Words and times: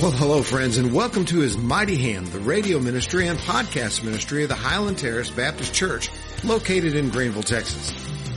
Well, 0.00 0.12
hello 0.12 0.42
friends 0.42 0.78
and 0.78 0.94
welcome 0.94 1.26
to 1.26 1.40
His 1.40 1.58
Mighty 1.58 1.96
Hand, 1.96 2.28
the 2.28 2.38
radio 2.38 2.78
ministry 2.80 3.28
and 3.28 3.38
podcast 3.40 4.02
ministry 4.02 4.44
of 4.44 4.48
the 4.48 4.54
Highland 4.54 4.96
Terrace 4.96 5.28
Baptist 5.28 5.74
Church 5.74 6.08
located 6.42 6.96
in 6.96 7.10
Greenville, 7.10 7.42
Texas. 7.42 7.92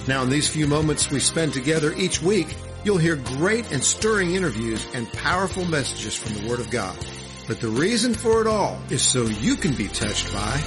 Now 0.06 0.24
in 0.24 0.30
these 0.30 0.50
few 0.50 0.68
moments 0.68 1.10
we 1.10 1.22
spend 1.22 1.54
together 1.54 1.94
each 1.94 2.22
week, 2.22 2.54
you'll 2.84 2.98
hear 2.98 3.16
great 3.16 3.72
and 3.72 3.82
stirring 3.82 4.36
interviews 4.36 4.86
and 4.94 5.10
powerful 5.14 5.64
messages 5.64 6.14
from 6.14 6.34
the 6.34 6.50
Word 6.50 6.60
of 6.60 6.70
God. 6.70 6.98
But 7.48 7.62
the 7.62 7.70
reason 7.70 8.14
for 8.14 8.42
it 8.42 8.48
all 8.48 8.78
is 8.90 9.02
so 9.02 9.24
you 9.24 9.56
can 9.56 9.74
be 9.74 9.88
touched 9.88 10.34
by 10.34 10.60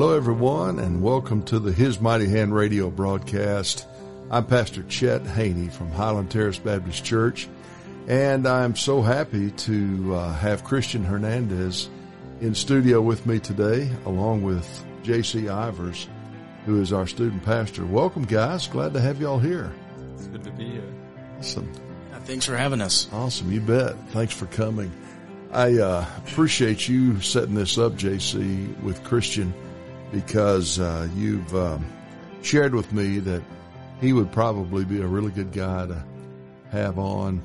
Hello, 0.00 0.16
everyone, 0.16 0.78
and 0.78 1.02
welcome 1.02 1.42
to 1.42 1.58
the 1.58 1.72
His 1.72 2.00
Mighty 2.00 2.26
Hand 2.26 2.54
radio 2.54 2.88
broadcast. 2.88 3.86
I'm 4.30 4.46
Pastor 4.46 4.82
Chet 4.84 5.26
Haney 5.26 5.68
from 5.68 5.90
Highland 5.90 6.30
Terrace 6.30 6.58
Baptist 6.58 7.04
Church, 7.04 7.50
and 8.08 8.48
I'm 8.48 8.76
so 8.76 9.02
happy 9.02 9.50
to 9.50 10.14
uh, 10.14 10.32
have 10.32 10.64
Christian 10.64 11.04
Hernandez 11.04 11.90
in 12.40 12.54
studio 12.54 13.02
with 13.02 13.26
me 13.26 13.40
today, 13.40 13.90
along 14.06 14.42
with 14.42 14.66
J.C. 15.02 15.42
Ivers, 15.42 16.06
who 16.64 16.80
is 16.80 16.94
our 16.94 17.06
student 17.06 17.44
pastor. 17.44 17.84
Welcome, 17.84 18.24
guys. 18.24 18.68
Glad 18.68 18.94
to 18.94 19.02
have 19.02 19.20
you 19.20 19.28
all 19.28 19.38
here. 19.38 19.70
It's 20.14 20.28
good 20.28 20.44
to 20.44 20.50
be 20.52 20.64
here. 20.64 20.94
Awesome. 21.38 21.70
Yeah, 22.10 22.20
thanks 22.20 22.46
for 22.46 22.56
having 22.56 22.80
us. 22.80 23.06
Awesome. 23.12 23.52
You 23.52 23.60
bet. 23.60 23.96
Thanks 24.12 24.32
for 24.32 24.46
coming. 24.46 24.90
I 25.52 25.76
uh, 25.76 26.06
appreciate 26.26 26.88
you 26.88 27.20
setting 27.20 27.54
this 27.54 27.76
up, 27.76 27.92
JC, 27.96 28.80
with 28.80 29.04
Christian 29.04 29.52
because 30.12 30.78
uh, 30.78 31.08
you've 31.14 31.54
um, 31.54 31.84
shared 32.42 32.74
with 32.74 32.92
me 32.92 33.18
that 33.20 33.42
he 34.00 34.12
would 34.12 34.32
probably 34.32 34.84
be 34.84 35.00
a 35.00 35.06
really 35.06 35.30
good 35.30 35.52
guy 35.52 35.86
to 35.86 36.04
have 36.70 36.98
on 36.98 37.42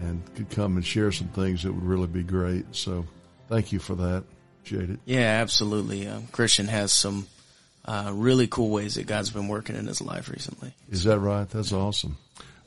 and 0.00 0.22
could 0.34 0.50
come 0.50 0.76
and 0.76 0.84
share 0.84 1.12
some 1.12 1.28
things 1.28 1.62
that 1.62 1.72
would 1.72 1.84
really 1.84 2.06
be 2.06 2.22
great. 2.22 2.64
So 2.74 3.04
thank 3.48 3.72
you 3.72 3.78
for 3.78 3.94
that. 3.96 4.24
Appreciate 4.62 4.90
it. 4.90 5.00
Yeah, 5.04 5.40
absolutely. 5.40 6.06
Uh, 6.06 6.20
Christian 6.32 6.68
has 6.68 6.92
some 6.92 7.26
uh, 7.84 8.10
really 8.14 8.46
cool 8.46 8.70
ways 8.70 8.94
that 8.94 9.06
God's 9.06 9.30
been 9.30 9.48
working 9.48 9.76
in 9.76 9.86
his 9.86 10.00
life 10.00 10.28
recently. 10.30 10.74
Is 10.90 11.04
that 11.04 11.18
right? 11.18 11.48
That's 11.48 11.72
awesome. 11.72 12.16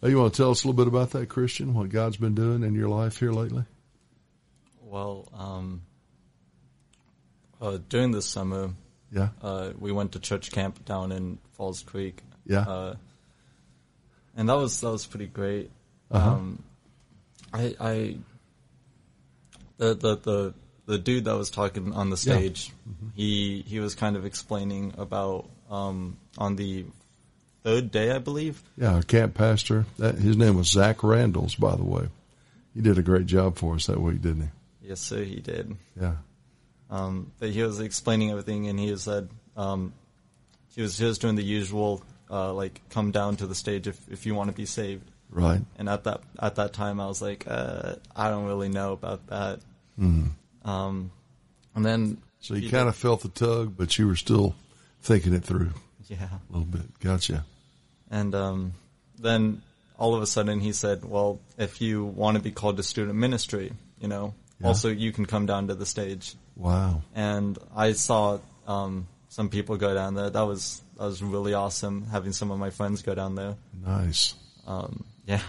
Oh, 0.01 0.07
you 0.07 0.19
want 0.19 0.33
to 0.33 0.37
tell 0.37 0.51
us 0.51 0.63
a 0.63 0.67
little 0.67 0.77
bit 0.77 0.87
about 0.87 1.11
that, 1.11 1.29
Christian? 1.29 1.73
What 1.73 1.89
God's 1.89 2.17
been 2.17 2.35
doing 2.35 2.63
in 2.63 2.75
your 2.75 2.89
life 2.89 3.19
here 3.19 3.31
lately? 3.31 3.63
Well, 4.81 5.29
um, 5.33 5.83
uh, 7.61 7.77
during 7.87 8.11
the 8.11 8.21
summer, 8.21 8.71
Yeah. 9.13 9.29
uh, 9.41 9.71
we 9.79 9.91
went 9.91 10.13
to 10.13 10.19
church 10.19 10.51
camp 10.51 10.83
down 10.85 11.11
in 11.11 11.37
Falls 11.53 11.83
Creek. 11.83 12.21
Yeah. 12.45 12.61
Uh, 12.61 12.95
and 14.35 14.49
that 14.49 14.55
was 14.57 14.81
that 14.81 14.89
was 14.89 15.05
pretty 15.05 15.27
great. 15.27 15.69
Uh-huh. 16.11 16.31
Um, 16.31 16.63
I 17.53 17.75
I 17.79 18.15
the 19.77 19.93
the 19.93 20.15
the 20.17 20.53
the 20.85 20.97
dude 20.97 21.25
that 21.25 21.37
was 21.37 21.49
talking 21.49 21.93
on 21.93 22.09
the 22.09 22.15
Yeah. 22.25 22.35
stage, 22.37 22.71
he 23.15 23.63
he 23.67 23.79
was 23.79 23.95
kind 23.95 24.15
of 24.15 24.25
explaining 24.25 24.93
about 24.97 25.49
um, 25.69 26.17
on 26.37 26.55
the 26.55 26.85
third 27.63 27.91
day, 27.91 28.11
I 28.11 28.17
believe. 28.19 28.61
Yeah, 28.77 29.01
camp 29.07 29.35
pastor. 29.35 29.85
That, 29.97 30.15
his 30.15 30.35
name 30.35 30.55
was 30.57 30.69
Zach 30.71 31.03
Randalls, 31.03 31.55
by 31.55 31.75
the 31.75 31.83
way. 31.83 32.09
He 32.73 32.81
did 32.81 32.97
a 32.97 33.01
great 33.03 33.27
job 33.27 33.57
for 33.57 33.75
us 33.75 33.85
that 33.85 34.01
week, 34.01 34.21
didn't 34.21 34.41
he? 34.81 34.87
Yes, 34.89 34.99
sir, 34.99 35.23
he 35.23 35.39
did. 35.39 35.77
Yeah. 35.99 36.15
Um, 36.93 37.31
that 37.39 37.49
he 37.49 37.63
was 37.63 37.79
explaining 37.79 38.29
everything, 38.29 38.67
and 38.67 38.79
he 38.79 38.95
said 38.97 39.27
um, 39.57 39.93
he 40.75 40.81
was 40.81 40.95
just 40.95 41.21
doing 41.21 41.35
the 41.35 41.43
usual, 41.43 42.03
uh, 42.29 42.53
like 42.53 42.81
come 42.89 43.09
down 43.09 43.35
to 43.37 43.47
the 43.47 43.55
stage 43.55 43.87
if 43.87 43.99
if 44.11 44.27
you 44.27 44.35
want 44.35 44.51
to 44.51 44.55
be 44.55 44.67
saved. 44.67 45.09
Right. 45.31 45.61
And 45.79 45.89
at 45.89 46.03
that 46.03 46.21
at 46.39 46.55
that 46.55 46.73
time, 46.73 46.99
I 46.99 47.07
was 47.07 47.19
like, 47.19 47.45
uh, 47.47 47.95
I 48.15 48.29
don't 48.29 48.45
really 48.45 48.69
know 48.69 48.93
about 48.93 49.25
that. 49.27 49.59
Mhm. 49.99 50.29
Um, 50.63 51.11
and 51.73 51.83
then 51.83 52.17
So 52.39 52.53
you 52.53 52.69
kind 52.69 52.87
of 52.87 52.95
felt 52.95 53.21
the 53.21 53.29
tug, 53.29 53.75
but 53.75 53.97
you 53.97 54.07
were 54.07 54.15
still 54.15 54.55
thinking 55.01 55.33
it 55.33 55.43
through 55.43 55.71
yeah. 56.07 56.29
a 56.49 56.53
little 56.53 56.67
bit. 56.67 56.99
Gotcha. 56.99 57.43
And 58.11 58.35
um, 58.35 58.73
then 59.17 59.63
all 59.97 60.13
of 60.13 60.21
a 60.21 60.27
sudden, 60.27 60.59
he 60.59 60.73
said, 60.73 61.03
"Well, 61.03 61.39
if 61.57 61.81
you 61.81 62.05
want 62.05 62.37
to 62.37 62.43
be 62.43 62.51
called 62.51 62.77
to 62.77 62.83
student 62.83 63.17
ministry, 63.17 63.73
you 63.99 64.07
know, 64.07 64.35
Yeah. 64.59 64.67
also 64.67 64.89
you 64.89 65.11
can 65.11 65.25
come 65.25 65.45
down 65.45 65.67
to 65.67 65.75
the 65.75 65.85
stage." 65.85 66.35
Wow. 66.55 67.01
and 67.15 67.57
I 67.75 67.93
saw 67.93 68.37
um, 68.67 69.07
some 69.29 69.49
people 69.49 69.77
go 69.77 69.93
down 69.95 70.13
there. 70.13 70.29
That 70.29 70.43
was 70.43 70.81
that 70.97 71.05
was 71.05 71.21
really 71.23 71.53
awesome. 71.53 72.05
Having 72.11 72.33
some 72.33 72.51
of 72.51 72.59
my 72.59 72.69
friends 72.69 73.01
go 73.01 73.15
down 73.15 73.35
there. 73.35 73.55
Nice. 73.85 74.35
Um, 74.67 75.03
yeah, 75.25 75.41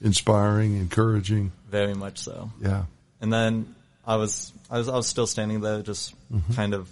Inspiring, 0.00 0.76
encouraging. 0.76 1.50
very 1.68 1.94
much 1.94 2.18
so. 2.18 2.50
Yeah. 2.60 2.84
And 3.20 3.32
then 3.32 3.74
I 4.06 4.16
was 4.16 4.52
I 4.70 4.78
was 4.78 4.88
I 4.88 4.94
was 4.96 5.08
still 5.08 5.26
standing 5.26 5.60
there, 5.60 5.82
just 5.82 6.14
kind 6.54 6.74
of 6.74 6.88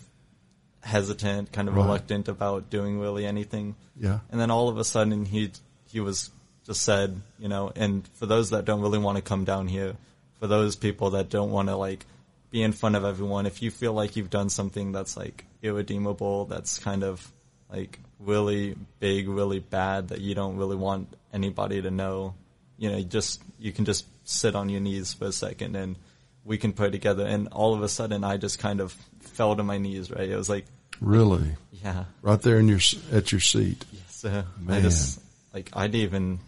hesitant, 0.83 1.53
kind 1.53 1.69
of 1.69 1.77
Right. 1.77 1.83
reluctant 1.85 2.29
about 2.29 2.71
doing 2.71 2.99
really 2.99 3.27
anything. 3.27 3.75
Yeah. 3.99 4.21
And 4.31 4.41
then 4.41 4.51
all 4.51 4.69
of 4.69 4.79
a 4.79 4.85
sudden 4.85 5.25
he 5.25 5.51
he 5.89 6.01
was 6.01 6.31
just 6.67 6.83
said, 6.83 7.21
you 7.39 7.49
know, 7.49 7.71
and 7.77 8.07
for 8.15 8.27
those 8.27 8.51
that 8.51 8.65
don't 8.65 8.81
really 8.81 8.99
want 8.99 9.17
to 9.17 9.23
come 9.23 9.45
down 9.45 9.69
here, 9.69 9.97
for 10.41 10.47
those 10.47 10.77
people 10.77 11.11
that 11.11 11.29
don't 11.29 11.51
want 11.51 11.69
to 11.69 11.77
like 11.77 12.05
be 12.51 12.63
in 12.63 12.73
front 12.73 12.97
of 12.97 13.05
everyone, 13.05 13.47
if 13.47 13.63
you 13.63 13.71
feel 13.71 13.93
like 13.93 14.17
you've 14.17 14.31
done 14.31 14.49
something 14.51 14.93
that's 14.93 15.17
like 15.17 15.45
irredeemable, 15.63 16.45
that's 16.47 16.79
kind 16.79 17.03
of 17.05 17.31
like 17.71 17.99
really 18.19 18.77
big, 19.01 19.29
really 19.29 19.59
bad 19.61 20.09
that 20.09 20.21
you 20.21 20.35
don't 20.35 20.57
really 20.57 20.77
want 20.77 21.09
anybody 21.33 21.83
to 21.83 21.91
know, 21.91 22.35
you 22.79 22.91
know, 22.91 22.97
you 22.99 23.05
just 23.05 23.43
you 23.59 23.73
can 23.73 23.85
just 23.85 24.07
sit 24.25 24.55
on 24.55 24.69
your 24.69 24.81
knees 24.81 25.13
for 25.13 25.27
a 25.27 25.33
second 25.33 25.77
and 25.77 25.97
we 26.45 26.59
can 26.59 26.73
pray 26.73 26.91
together 26.91 27.27
and 27.27 27.49
all 27.49 27.75
of 27.75 27.83
a 27.83 27.89
sudden 27.89 28.23
I 28.25 28.37
just 28.37 28.59
kind 28.59 28.81
of 28.81 28.93
fell 29.21 29.57
to 29.57 29.63
my 29.63 29.79
knees, 29.79 30.11
right? 30.11 30.29
It 30.29 30.37
was 30.37 30.49
like, 30.49 30.65
Really. 31.01 31.57
yeah, 31.83 32.05
Right 32.23 32.41
there 32.41 32.59
in 32.59 32.69
your 32.69 32.81
at 33.13 33.33
your 33.33 33.41
seat. 33.41 33.85
so 34.09 34.29
I 34.31 34.45
Man. 34.61 34.83
just 34.83 35.21
like 35.53 35.71
I 35.75 35.87
didn't 35.89 36.03
even 36.03 36.39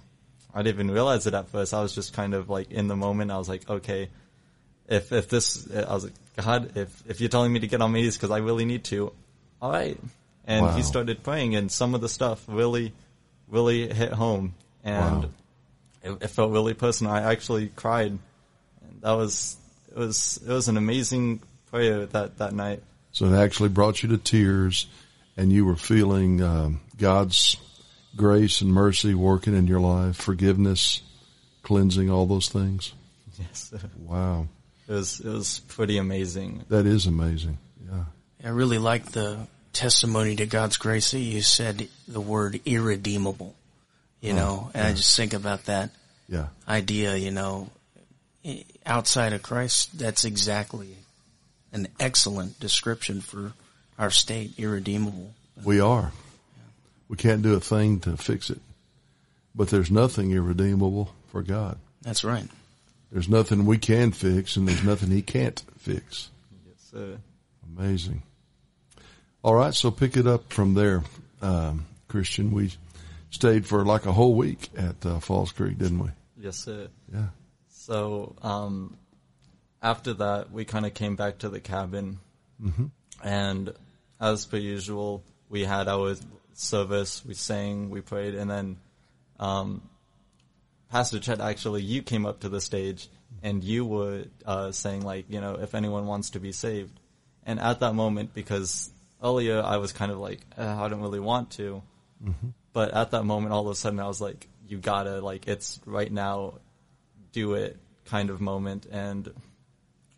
I 0.58 0.62
didn't 0.62 0.80
even 0.80 0.90
realize 0.90 1.24
it 1.28 1.34
at 1.34 1.48
first. 1.50 1.72
I 1.72 1.80
was 1.80 1.94
just 1.94 2.14
kind 2.14 2.34
of 2.34 2.50
like 2.50 2.72
in 2.72 2.88
the 2.88 2.96
moment. 2.96 3.30
I 3.30 3.38
was 3.38 3.48
like, 3.48 3.70
okay, 3.70 4.08
if 4.88 5.12
if 5.12 5.28
this, 5.28 5.70
I 5.72 5.94
was 5.94 6.02
like, 6.02 6.14
God, 6.36 6.76
if 6.76 7.02
if 7.08 7.20
you're 7.20 7.28
telling 7.28 7.52
me 7.52 7.60
to 7.60 7.68
get 7.68 7.80
on 7.80 7.92
my 7.92 8.00
knees 8.00 8.16
because 8.16 8.32
I 8.32 8.38
really 8.38 8.64
need 8.64 8.82
to, 8.84 9.12
all 9.62 9.70
right. 9.70 9.96
And 10.44 10.66
Wow. 10.66 10.72
he 10.72 10.82
started 10.82 11.22
praying, 11.22 11.54
and 11.54 11.70
some 11.70 11.94
of 11.94 12.00
the 12.00 12.08
stuff 12.08 12.42
really, 12.48 12.92
really 13.48 13.86
hit 13.92 14.12
home, 14.12 14.54
and 14.82 15.24
Wow. 15.24 15.30
it, 16.02 16.22
it 16.22 16.28
felt 16.28 16.50
really 16.50 16.74
personal. 16.74 17.12
I 17.12 17.20
actually 17.20 17.68
cried, 17.76 18.10
and 18.10 19.00
that 19.02 19.12
was 19.12 19.58
it 19.92 19.96
was 19.96 20.40
it 20.44 20.50
was 20.50 20.66
an 20.66 20.76
amazing 20.76 21.40
prayer 21.70 22.06
that 22.06 22.38
that 22.38 22.52
night. 22.52 22.82
So 23.12 23.26
it 23.26 23.36
actually 23.38 23.68
brought 23.68 24.02
you 24.02 24.08
to 24.08 24.18
tears, 24.18 24.86
and 25.36 25.52
you 25.52 25.64
were 25.64 25.76
feeling 25.76 26.42
um, 26.42 26.80
God's 26.96 27.58
grace 28.16 28.60
and 28.60 28.72
mercy 28.72 29.14
working 29.14 29.54
in 29.56 29.66
your 29.66 29.80
life, 29.80 30.16
forgiveness, 30.16 31.02
cleansing, 31.62 32.10
all 32.10 32.26
those 32.26 32.48
things. 32.48 32.92
Yes, 33.38 33.72
Wow, 34.04 34.48
it 34.88 34.92
was 34.92 35.20
it 35.20 35.28
was 35.28 35.60
pretty 35.68 35.96
amazing. 35.98 36.64
that 36.68 36.86
is 36.86 37.06
amazing. 37.06 37.58
Yeah, 37.88 38.04
I 38.44 38.48
really 38.48 38.78
like 38.78 39.12
the 39.12 39.46
testimony 39.72 40.34
to 40.36 40.46
God's 40.46 40.76
grace 40.76 41.12
that 41.12 41.20
you 41.20 41.40
said 41.42 41.88
the 42.08 42.20
word 42.20 42.60
irredeemable, 42.64 43.54
you 44.20 44.32
know, 44.32 44.70
and 44.74 44.86
I 44.88 44.92
just 44.92 45.16
think 45.16 45.34
about 45.34 45.66
that 45.66 45.90
yeah, 46.28 46.46
idea, 46.66 47.14
you 47.16 47.30
know, 47.30 47.70
outside 48.84 49.32
of 49.32 49.42
Christ, 49.42 49.96
that's 49.98 50.24
exactly 50.24 50.96
an 51.72 51.86
excellent 52.00 52.58
description 52.58 53.20
for 53.20 53.52
our 53.98 54.10
state, 54.10 54.58
irredeemable. 54.58 55.32
we 55.62 55.78
are. 55.80 56.12
We 57.08 57.16
can't 57.16 57.42
do 57.42 57.54
a 57.54 57.60
thing 57.60 58.00
to 58.00 58.16
fix 58.16 58.50
it, 58.50 58.60
but 59.54 59.68
there's 59.68 59.90
nothing 59.90 60.30
irredeemable 60.32 61.10
for 61.30 61.42
God. 61.42 61.78
That's 62.02 62.22
right. 62.24 62.46
There's 63.10 63.28
nothing 63.28 63.64
we 63.64 63.78
can 63.78 64.12
fix, 64.12 64.56
and 64.56 64.68
there's 64.68 64.84
nothing 64.84 65.10
He 65.10 65.22
can't 65.22 65.62
fix. 65.78 66.30
Yes, 66.66 66.90
sir. 66.90 67.18
Amazing. 67.76 68.22
All 69.42 69.54
right, 69.54 69.72
so 69.72 69.90
pick 69.90 70.16
it 70.16 70.26
up 70.26 70.52
from 70.52 70.74
there, 70.74 71.04
um, 71.40 71.86
Christian. 72.08 72.50
We 72.52 72.72
stayed 73.30 73.66
for 73.66 73.84
like 73.84 74.04
a 74.04 74.12
whole 74.12 74.34
week 74.34 74.68
at 74.76 75.06
uh, 75.06 75.20
Falls 75.20 75.52
Creek, 75.52 75.78
didn't 75.78 76.00
we? 76.00 76.10
Yes, 76.38 76.56
sir. 76.56 76.88
Yeah. 77.12 77.28
So 77.68 78.34
um, 78.42 78.98
after 79.80 80.12
that, 80.14 80.50
we 80.52 80.64
kind 80.64 80.84
of 80.84 80.92
came 80.92 81.16
back 81.16 81.38
to 81.38 81.48
the 81.48 81.60
cabin, 81.60 82.18
and 83.24 83.72
as 84.20 84.44
per 84.44 84.56
usual, 84.58 85.22
we 85.48 85.64
had 85.64 85.88
our 85.88 86.16
service. 86.58 87.24
We 87.24 87.34
sang, 87.34 87.90
we 87.90 88.00
prayed, 88.00 88.34
and 88.34 88.50
then 88.50 88.76
um, 89.38 89.82
Pastor 90.90 91.20
Chet, 91.20 91.40
actually, 91.40 91.82
you 91.82 92.02
came 92.02 92.26
up 92.26 92.40
to 92.40 92.48
the 92.48 92.60
stage 92.60 93.08
and 93.42 93.62
you 93.62 93.84
were 93.84 94.24
uh, 94.46 94.72
saying 94.72 95.02
like, 95.02 95.26
you 95.28 95.40
know, 95.40 95.54
if 95.56 95.74
anyone 95.74 96.06
wants 96.06 96.30
to 96.30 96.40
be 96.40 96.50
saved, 96.52 96.98
and 97.44 97.60
at 97.60 97.80
that 97.80 97.94
moment, 97.94 98.34
because 98.34 98.90
earlier 99.22 99.62
I 99.62 99.76
was 99.76 99.92
kind 99.92 100.10
of 100.10 100.18
like, 100.18 100.40
eh, 100.56 100.66
I 100.66 100.88
don't 100.88 101.00
really 101.00 101.20
want 101.20 101.50
to, 101.52 101.82
but 102.72 102.94
at 102.94 103.10
that 103.12 103.24
moment, 103.24 103.52
all 103.52 103.62
of 103.62 103.70
a 103.70 103.74
sudden, 103.74 104.00
I 104.00 104.06
was 104.06 104.20
like, 104.20 104.48
you 104.66 104.78
gotta 104.78 105.20
like, 105.20 105.46
it's 105.46 105.78
right 105.86 106.10
now, 106.10 106.54
do 107.32 107.54
it 107.54 107.76
kind 108.06 108.30
of 108.30 108.40
moment, 108.40 108.86
and 108.90 109.30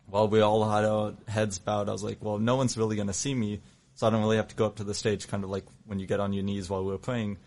while 0.09 0.27
we 0.27 0.41
all 0.41 0.67
had 0.69 0.85
our 0.85 1.13
heads 1.27 1.59
bowed, 1.59 1.87
I 1.89 1.91
was 1.91 2.03
like, 2.03 2.17
well, 2.21 2.37
no 2.37 2.55
one's 2.55 2.77
really 2.77 2.95
gonna 2.95 3.13
see 3.13 3.35
me, 3.35 3.61
so 4.01 4.07
I 4.07 4.09
don't 4.09 4.21
really 4.21 4.37
have 4.37 4.47
to 4.47 4.55
go 4.55 4.65
up 4.65 4.77
to 4.77 4.83
the 4.83 4.95
stage, 4.95 5.27
kind 5.27 5.43
of 5.43 5.51
like 5.51 5.63
when 5.85 5.99
you 5.99 6.07
get 6.07 6.19
on 6.19 6.33
your 6.33 6.43
knees 6.43 6.67
while 6.67 6.83
we 6.83 6.91
were 6.91 6.97
praying. 6.97 7.37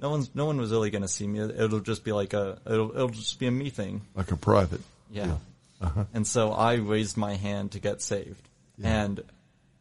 No 0.00 0.10
one's, 0.10 0.34
no 0.34 0.44
one 0.44 0.56
was 0.58 0.72
really 0.72 0.90
gonna 0.90 1.06
see 1.06 1.24
me. 1.24 1.38
It'll 1.38 1.78
just 1.78 2.02
be 2.02 2.10
like 2.10 2.32
a, 2.32 2.58
it'll, 2.66 2.90
it'll 2.90 3.08
just 3.10 3.38
be 3.38 3.46
a 3.46 3.52
me 3.52 3.70
thing. 3.70 4.00
Like 4.16 4.32
a 4.32 4.36
private. 4.36 4.80
Yeah. 5.08 5.36
Uh 5.80 5.88
huh. 5.88 6.04
And 6.12 6.26
so 6.26 6.50
I 6.50 6.74
raised 6.74 7.16
my 7.16 7.36
hand 7.36 7.70
to 7.72 7.78
get 7.78 8.02
saved. 8.02 8.42
And 8.82 9.22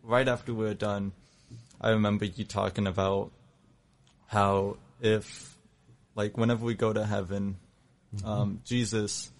right 0.03 0.27
after 0.27 0.53
we 0.53 0.65
were 0.65 0.75
done, 0.75 1.13
I 1.81 1.89
remember 1.89 2.25
you 2.25 2.45
talking 2.45 2.85
about 2.85 3.31
how 4.27 4.77
if, 5.01 5.57
like, 6.13 6.37
whenever 6.37 6.63
we 6.63 6.75
go 6.75 6.93
to 6.93 7.03
heaven, 7.07 7.55
um, 8.23 8.61
Jesus 8.65 9.31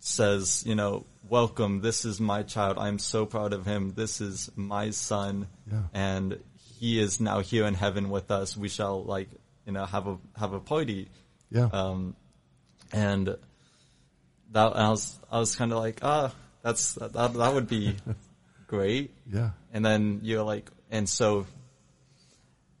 says, 0.00 0.64
you 0.66 0.74
know, 0.74 1.04
welcome, 1.28 1.80
this 1.80 2.04
is 2.04 2.20
my 2.20 2.42
child. 2.42 2.78
I'm 2.78 2.98
so 2.98 3.26
proud 3.26 3.52
of 3.52 3.64
him. 3.66 3.92
This 3.94 4.20
is 4.20 4.50
my 4.56 4.90
son. 4.90 5.46
Yeah. 5.70 5.82
And 5.92 6.38
he 6.78 6.98
is 7.00 7.20
now 7.20 7.40
here 7.40 7.66
in 7.66 7.74
heaven 7.74 8.08
with 8.10 8.30
us. 8.30 8.56
We 8.56 8.68
shall, 8.68 9.02
like, 9.02 9.28
you 9.66 9.72
know, 9.72 9.84
have 9.84 10.06
a, 10.06 10.18
have 10.38 10.52
a 10.52 10.60
party 10.60 11.08
Yeah. 11.50 11.68
um, 11.72 12.14
and 12.92 13.36
that 14.52 14.72
and 14.72 14.80
I 14.82 14.88
was 14.90 15.18
I 15.30 15.38
was 15.38 15.54
kind 15.56 15.72
of 15.72 15.78
like, 15.78 15.98
ah, 16.02 16.32
that's 16.62 16.94
that 16.94 17.12
that 17.12 17.52
would 17.54 17.68
be 17.68 17.96
great. 18.66 19.10
yeah. 19.30 19.50
And 19.74 19.84
then 19.84 20.20
you're 20.22 20.42
like, 20.42 20.70
and 20.90 21.06
so 21.06 21.46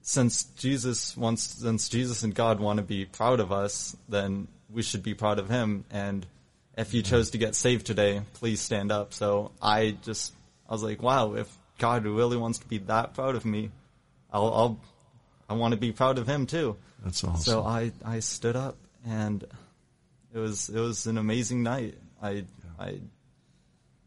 since 0.00 0.44
Jesus 0.56 1.14
wants, 1.16 1.42
since 1.42 1.88
Jesus 1.90 2.22
and 2.22 2.34
God 2.34 2.60
want 2.60 2.78
to 2.78 2.82
be 2.82 3.04
proud 3.04 3.40
of 3.40 3.52
us, 3.52 3.94
then 4.08 4.48
we 4.70 4.82
should 4.82 5.02
be 5.02 5.12
proud 5.12 5.38
of 5.38 5.50
Him. 5.50 5.84
And 5.90 6.24
if 6.78 6.94
you 6.94 7.02
chose 7.02 7.30
to 7.30 7.38
get 7.38 7.56
saved 7.56 7.86
today, 7.86 8.22
please 8.34 8.60
stand 8.60 8.92
up. 8.92 9.12
So 9.12 9.50
I 9.60 9.96
just 10.04 10.32
I 10.68 10.72
was 10.72 10.82
like, 10.82 11.02
wow, 11.02 11.34
if 11.34 11.52
God 11.78 12.04
really 12.04 12.36
wants 12.36 12.60
to 12.60 12.68
be 12.68 12.78
that 12.78 13.14
proud 13.14 13.34
of 13.34 13.44
me, 13.44 13.70
I'll, 14.32 14.54
I'll 14.54 14.80
I 15.50 15.54
want 15.54 15.72
to 15.72 15.80
be 15.80 15.90
proud 15.92 16.18
of 16.18 16.28
Him 16.28 16.46
too. 16.46 16.76
That's 17.04 17.24
awesome. 17.24 17.42
So 17.42 17.62
I, 17.64 17.90
I 18.04 18.20
stood 18.20 18.54
up 18.54 18.76
and 19.04 19.44
it 20.32 20.38
was 20.38 20.68
it 20.68 20.78
was 20.78 21.06
an 21.06 21.18
amazing 21.18 21.64
night. 21.64 21.98
I 22.22 22.44
I 22.78 23.00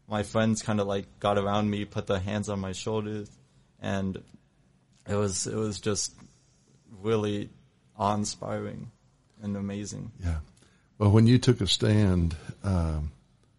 my 0.08 0.22
friends 0.22 0.62
kind 0.62 0.80
of 0.80 0.86
like 0.86 1.06
got 1.20 1.36
around 1.36 1.68
me, 1.68 1.84
put 1.84 2.06
their 2.06 2.20
hands 2.20 2.48
on 2.48 2.58
my 2.58 2.72
shoulders, 2.72 3.30
and 3.82 4.16
it 5.06 5.14
was 5.14 5.46
it 5.46 5.56
was 5.56 5.78
just 5.78 6.14
really 7.02 7.50
awe-inspiring 7.98 8.90
and 9.42 9.56
amazing. 9.58 10.10
Yeah. 10.24 10.36
Well, 11.02 11.10
when 11.10 11.26
you 11.26 11.38
took 11.38 11.60
a 11.60 11.66
stand 11.66 12.36
um, 12.62 13.10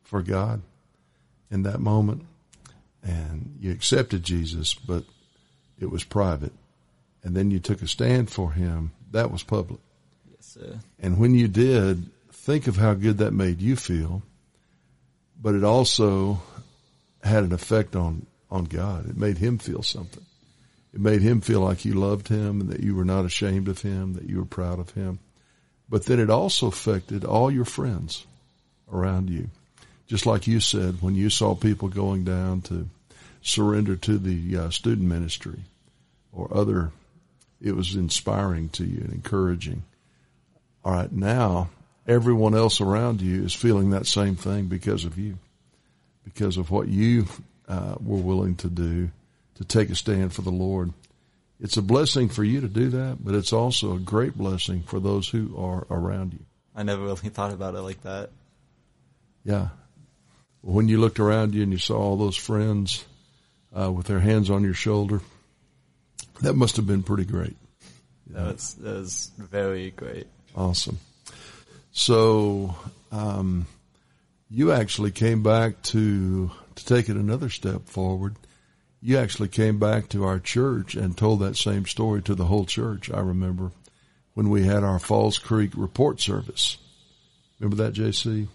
for 0.03 0.21
God 0.21 0.61
in 1.51 1.63
that 1.63 1.81
moment, 1.81 2.25
and 3.03 3.57
you 3.59 3.69
accepted 3.69 4.23
Jesus, 4.23 4.73
but 4.73 5.03
it 5.77 5.91
was 5.91 6.05
private, 6.05 6.53
and 7.21 7.35
then 7.35 7.51
you 7.51 7.59
took 7.59 7.81
a 7.81 7.87
stand 7.89 8.29
for 8.29 8.53
Him, 8.53 8.93
that 9.11 9.29
was 9.29 9.43
public. 9.43 9.81
Yes, 10.31 10.45
sir. 10.53 10.79
And 11.01 11.17
when 11.17 11.35
you 11.35 11.49
did, 11.49 12.09
think 12.31 12.67
of 12.67 12.77
how 12.77 12.93
good 12.93 13.17
that 13.17 13.33
made 13.33 13.59
you 13.59 13.75
feel, 13.75 14.23
but 15.37 15.53
it 15.53 15.65
also 15.65 16.41
had 17.23 17.43
an 17.43 17.51
effect 17.51 17.93
on, 17.93 18.25
on 18.49 18.63
God. 18.63 19.09
It 19.09 19.17
made 19.17 19.37
him 19.37 19.57
feel 19.57 19.83
something. 19.83 20.23
It 20.93 21.01
made 21.01 21.21
him 21.21 21.41
feel 21.41 21.59
like 21.59 21.83
you 21.83 21.95
loved 21.95 22.29
him 22.29 22.61
and 22.61 22.69
that 22.69 22.79
you 22.79 22.95
were 22.95 23.03
not 23.03 23.25
ashamed 23.25 23.67
of 23.67 23.81
him, 23.81 24.13
that 24.13 24.29
you 24.29 24.37
were 24.37 24.45
proud 24.45 24.79
of 24.79 24.91
him. 24.91 25.19
But 25.89 26.05
then 26.05 26.19
it 26.19 26.29
also 26.29 26.67
affected 26.67 27.25
all 27.25 27.51
your 27.51 27.65
friends 27.65 28.25
around 28.91 29.29
you. 29.29 29.49
Just 30.07 30.25
like 30.25 30.47
you 30.47 30.59
said, 30.59 31.01
when 31.01 31.15
you 31.15 31.29
saw 31.29 31.55
people 31.55 31.87
going 31.87 32.23
down 32.23 32.61
to 32.61 32.89
surrender 33.41 33.95
to 33.95 34.17
the 34.17 34.57
uh, 34.57 34.69
student 34.69 35.07
ministry 35.07 35.59
or 36.31 36.47
other, 36.55 36.91
it 37.61 37.75
was 37.75 37.95
inspiring 37.95 38.69
to 38.69 38.85
you 38.85 39.01
and 39.01 39.13
encouraging. 39.13 39.83
All 40.83 40.93
right, 40.93 41.11
now 41.11 41.69
everyone 42.07 42.55
else 42.55 42.81
around 42.81 43.21
you 43.21 43.43
is 43.43 43.53
feeling 43.53 43.91
that 43.91 44.05
same 44.05 44.35
thing 44.35 44.65
because 44.65 45.05
of 45.05 45.17
you, 45.17 45.37
because 46.23 46.57
of 46.57 46.71
what 46.71 46.87
you 46.87 47.25
uh, 47.67 47.95
were 48.03 48.17
willing 48.17 48.55
to 48.55 48.67
do 48.67 49.09
to 49.55 49.63
take 49.63 49.89
a 49.89 49.95
stand 49.95 50.33
for 50.33 50.41
the 50.41 50.51
Lord. 50.51 50.91
It's 51.59 51.77
a 51.77 51.81
blessing 51.81 52.29
for 52.29 52.43
you 52.43 52.61
to 52.61 52.67
do 52.67 52.89
that, 52.89 53.23
but 53.23 53.35
it's 53.35 53.53
also 53.53 53.95
a 53.95 53.99
great 53.99 54.37
blessing 54.37 54.83
for 54.83 54.99
those 54.99 55.29
who 55.29 55.55
are 55.57 55.87
around 55.89 56.33
you. 56.33 56.45
I 56.75 56.83
never 56.83 57.03
really 57.03 57.29
thought 57.29 57.53
about 57.53 57.75
it 57.75 57.81
like 57.81 58.01
that. 58.03 58.31
Yeah. 59.45 59.69
When 60.61 60.87
you 60.87 60.99
looked 60.99 61.19
around 61.19 61.53
you 61.53 61.63
and 61.63 61.71
you 61.71 61.77
saw 61.77 61.97
all 61.97 62.17
those 62.17 62.35
friends 62.35 63.05
uh, 63.77 63.91
with 63.91 64.07
their 64.07 64.19
hands 64.19 64.49
on 64.49 64.63
your 64.63 64.73
shoulder, 64.73 65.21
that 66.41 66.55
must 66.55 66.77
have 66.77 66.87
been 66.87 67.03
pretty 67.03 67.25
great. 67.25 67.55
That 68.27 68.53
was, 68.53 68.73
that 68.75 68.95
was 68.95 69.31
very 69.37 69.91
great. 69.91 70.27
Awesome. 70.55 70.99
So, 71.91 72.75
um, 73.11 73.67
you 74.49 74.71
actually 74.71 75.11
came 75.11 75.43
back 75.43 75.81
to 75.83 76.51
to 76.75 76.85
take 76.85 77.09
it 77.09 77.15
another 77.15 77.49
step 77.49 77.87
forward. 77.87 78.35
You 79.05 79.17
actually 79.17 79.49
came 79.49 79.79
back 79.79 80.07
to 80.09 80.23
our 80.23 80.39
church 80.39 80.95
and 80.95 81.17
told 81.17 81.41
that 81.41 81.57
same 81.57 81.85
story 81.85 82.21
to 82.23 82.35
the 82.35 82.45
whole 82.45 82.65
church. 82.65 83.11
I 83.11 83.19
remember 83.19 83.71
when 84.33 84.49
we 84.49 84.63
had 84.63 84.81
our 84.83 84.97
Falls 84.97 85.37
Creek 85.37 85.71
report 85.75 86.21
service. 86.21 86.77
Remember 87.59 87.83
that, 87.83 87.93
JC? 87.93 88.47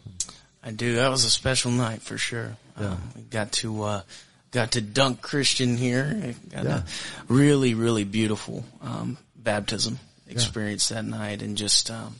I 0.62 0.70
do. 0.70 0.94
That 0.96 1.10
was 1.10 1.24
a 1.24 1.30
special 1.30 1.70
night 1.70 2.00
for 2.00 2.16
sure. 2.16 2.56
Yeah. 2.80 2.92
Um, 2.92 2.98
we 3.14 3.22
got 3.22 3.52
to 3.52 3.82
uh, 3.82 4.02
got 4.50 4.72
to 4.72 4.80
dunk 4.80 5.20
Christian 5.20 5.76
here. 5.76 6.34
Got 6.50 6.64
Yeah. 6.64 6.78
a 6.78 6.84
really 7.32 7.74
really 7.74 8.04
beautiful 8.04 8.64
um, 8.80 9.18
baptism 9.36 9.98
experience 10.28 10.88
that 10.88 11.04
night, 11.04 11.42
and 11.42 11.56
just 11.58 11.90
um, 11.90 12.16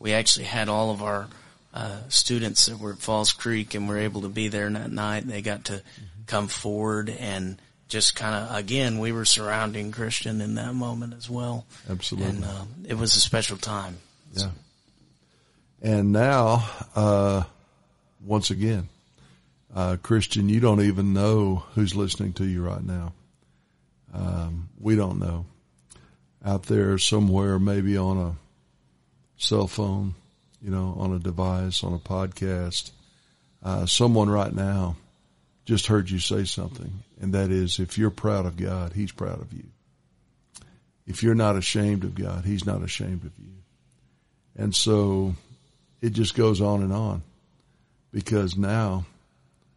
we 0.00 0.12
actually 0.12 0.46
had 0.46 0.68
all 0.68 0.90
of 0.90 1.02
our 1.02 1.28
uh, 1.72 1.98
students 2.08 2.66
that 2.66 2.78
were 2.78 2.92
at 2.92 2.98
Falls 2.98 3.32
Creek 3.32 3.74
and 3.74 3.88
were 3.88 3.98
able 3.98 4.22
to 4.22 4.28
be 4.28 4.48
there 4.48 4.68
that 4.70 4.90
night. 4.90 5.26
They 5.26 5.42
got 5.42 5.66
to 5.66 5.82
come 6.26 6.48
forward 6.48 7.10
and 7.10 7.60
just 7.88 8.14
kind 8.14 8.34
of 8.34 8.56
again 8.56 9.00
we 9.00 9.10
were 9.10 9.24
surrounding 9.24 9.90
Christian 9.90 10.40
in 10.40 10.54
that 10.54 10.74
moment 10.74 11.14
as 11.14 11.28
well. 11.28 11.66
Absolutely. 11.88 12.36
and 12.36 12.44
um, 12.44 12.68
it 12.88 12.94
was 12.94 13.14
a 13.16 13.20
special 13.20 13.56
time. 13.56 13.98
Yeah. 14.32 14.50
And 15.82 16.12
now, 16.12 16.68
uh, 16.94 17.42
once 18.24 18.50
again, 18.50 18.88
uh, 19.74 19.96
Christian, 20.02 20.48
you 20.48 20.60
don't 20.60 20.82
even 20.82 21.12
know 21.12 21.64
who's 21.74 21.94
listening 21.94 22.32
to 22.34 22.44
you 22.44 22.62
right 22.62 22.82
now. 22.82 23.12
Um, 24.12 24.68
we 24.78 24.96
don't 24.96 25.18
know. 25.18 25.46
Out 26.44 26.64
there 26.64 26.98
somewhere, 26.98 27.58
maybe 27.58 27.96
on 27.96 28.18
a 28.18 28.34
cell 29.36 29.66
phone, 29.66 30.14
you 30.62 30.70
know, 30.70 30.96
on 30.98 31.14
a 31.14 31.18
device, 31.18 31.82
on 31.82 31.94
a 31.94 31.98
podcast, 31.98 32.90
uh, 33.62 33.86
someone 33.86 34.28
right 34.28 34.54
now 34.54 34.96
just 35.64 35.86
heard 35.86 36.10
you 36.10 36.18
say 36.18 36.44
something, 36.44 37.02
and 37.20 37.34
that 37.34 37.50
is 37.50 37.78
if 37.78 37.98
you're 37.98 38.10
proud 38.10 38.46
of 38.46 38.56
God, 38.56 38.92
He's 38.92 39.12
proud 39.12 39.40
of 39.40 39.52
you. 39.52 39.64
If 41.06 41.22
you're 41.22 41.34
not 41.34 41.56
ashamed 41.56 42.04
of 42.04 42.14
God, 42.14 42.44
He's 42.44 42.66
not 42.66 42.82
ashamed 42.82 43.24
of 43.24 43.32
you. 43.38 43.52
And 44.56 44.74
so 44.74 45.34
it 46.00 46.10
just 46.10 46.34
goes 46.34 46.60
on 46.60 46.82
and 46.82 46.92
on 46.92 47.22
because 48.12 48.56
now 48.56 49.06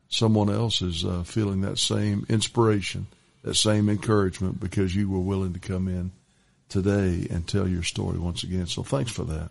someone 0.09 0.49
else 0.49 0.81
is 0.81 1.05
uh, 1.05 1.23
feeling 1.23 1.61
that 1.61 1.77
same 1.77 2.25
inspiration, 2.29 3.07
that 3.43 3.55
same 3.55 3.89
encouragement 3.89 4.59
because 4.59 4.95
you 4.95 5.09
were 5.09 5.19
willing 5.19 5.53
to 5.53 5.59
come 5.59 5.87
in 5.87 6.11
today 6.69 7.27
and 7.29 7.47
tell 7.47 7.67
your 7.67 7.83
story 7.83 8.17
once 8.17 8.43
again. 8.43 8.67
So 8.67 8.83
thanks 8.83 9.11
for 9.11 9.23
that. 9.25 9.49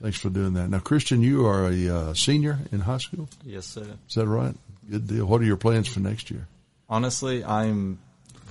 Thanks 0.00 0.18
for 0.18 0.28
doing 0.28 0.54
that. 0.54 0.68
Now, 0.68 0.78
Christian, 0.78 1.22
you 1.22 1.46
are 1.46 1.70
a 1.70 1.88
uh, 1.88 2.14
senior 2.14 2.58
in 2.70 2.80
high 2.80 2.98
school. 2.98 3.28
Yes, 3.44 3.66
sir. 3.66 3.86
Is 4.08 4.14
that 4.14 4.26
right? 4.26 4.54
Good 4.90 5.06
deal. 5.06 5.24
What 5.24 5.40
are 5.40 5.44
your 5.44 5.56
plans 5.56 5.88
for 5.88 6.00
next 6.00 6.30
year? 6.30 6.46
Honestly, 6.88 7.42
I'm 7.44 7.98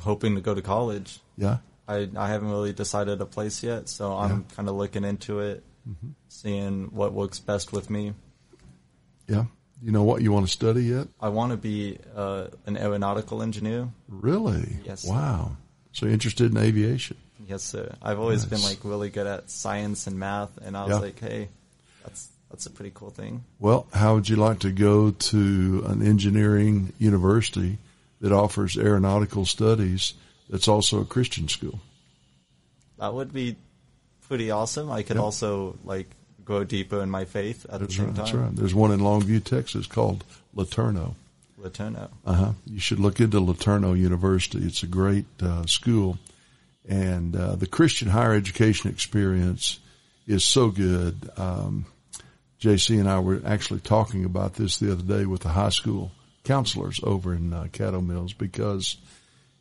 hoping 0.01 0.35
to 0.35 0.41
go 0.41 0.53
to 0.53 0.61
college. 0.61 1.19
Yeah. 1.37 1.57
I 1.87 2.09
I 2.17 2.27
haven't 2.29 2.49
really 2.49 2.73
decided 2.73 3.21
a 3.21 3.25
place 3.25 3.61
yet, 3.61 3.89
so 3.89 4.13
I'm 4.13 4.45
kind 4.55 4.67
of 4.67 4.75
looking 4.75 5.03
into 5.03 5.39
it, 5.39 5.63
seeing 6.29 6.85
what 6.85 7.13
works 7.13 7.39
best 7.39 7.71
with 7.71 7.89
me. 7.89 8.13
Yeah. 9.27 9.45
You 9.81 9.91
know 9.91 10.03
what 10.03 10.21
you 10.21 10.31
want 10.31 10.47
to 10.47 10.51
study 10.51 10.85
yet? 10.85 11.07
I 11.21 11.29
want 11.29 11.51
to 11.51 11.57
be 11.57 11.99
uh, 12.15 12.47
an 12.65 12.75
aeronautical 12.75 13.43
engineer. 13.43 13.89
Really? 14.07 14.77
Yes. 14.83 15.05
Wow. 15.05 15.57
So 15.91 16.07
interested 16.07 16.51
in 16.51 16.57
aviation. 16.57 17.17
Yes, 17.47 17.63
sir. 17.63 17.93
I've 18.01 18.19
always 18.19 18.45
been 18.45 18.61
like 18.61 18.79
really 18.83 19.09
good 19.09 19.27
at 19.27 19.49
science 19.49 20.07
and 20.07 20.17
math, 20.19 20.57
and 20.57 20.75
I 20.77 20.83
was 20.85 20.91
Yeah. 20.91 20.99
like, 20.99 21.19
hey, 21.19 21.49
that's 22.03 22.29
that's 22.49 22.65
a 22.65 22.69
pretty 22.69 22.91
cool 22.93 23.09
thing. 23.09 23.43
Well, 23.59 23.87
how 23.93 24.15
would 24.15 24.29
you 24.29 24.35
like 24.37 24.59
to 24.59 24.71
go 24.71 25.11
to 25.11 25.83
an 25.87 26.01
engineering 26.05 26.93
university 26.99 27.77
that 28.21 28.31
offers 28.31 28.77
aeronautical 28.77 29.45
studies 29.45 30.13
that's 30.49 30.67
also 30.67 31.01
a 31.01 31.05
Christian 31.05 31.47
school? 31.49 31.79
That 32.99 33.13
would 33.13 33.33
be 33.33 33.57
pretty 34.27 34.51
awesome. 34.51 34.89
I 34.91 35.03
could 35.03 35.17
Yep. 35.17 35.23
also 35.23 35.77
like 35.83 36.07
go 36.45 36.63
deeper 36.63 37.01
in 37.01 37.09
my 37.09 37.25
faith 37.25 37.65
at 37.69 37.79
That's 37.81 37.93
the 37.95 37.97
same 37.97 38.05
right. 38.07 38.15
That's 38.15 38.33
right. 38.33 38.55
There's 38.55 38.73
one 38.75 38.91
in 38.91 38.99
Longview, 39.01 39.43
Texas 39.43 39.87
called 39.87 40.23
LeTourneau. 40.55 41.15
LeTourneau. 41.61 42.09
Uh 42.25 42.33
huh. 42.33 42.51
You 42.65 42.79
should 42.79 42.99
look 42.99 43.19
into 43.19 43.39
LeTourneau 43.41 43.97
University. 43.97 44.59
It's 44.65 44.83
a 44.83 44.87
great 44.87 45.25
uh, 45.41 45.65
school, 45.65 46.19
and 46.87 47.35
uh, 47.35 47.55
the 47.55 47.67
Christian 47.67 48.09
higher 48.09 48.33
education 48.33 48.89
experience 48.89 49.79
is 50.27 50.43
so 50.43 50.69
good. 50.69 51.29
Um, 51.37 51.85
JC 52.59 52.99
and 52.99 53.09
I 53.09 53.19
were 53.19 53.41
actually 53.45 53.81
talking 53.81 54.25
about 54.25 54.55
this 54.55 54.77
the 54.77 54.91
other 54.91 55.03
day 55.03 55.25
with 55.25 55.41
the 55.41 55.49
high 55.49 55.69
school 55.69 56.11
counselors 56.43 56.99
over 57.03 57.33
in 57.33 57.53
uh, 57.53 57.67
Caddo 57.71 58.05
Mills 58.05 58.33
because 58.33 58.97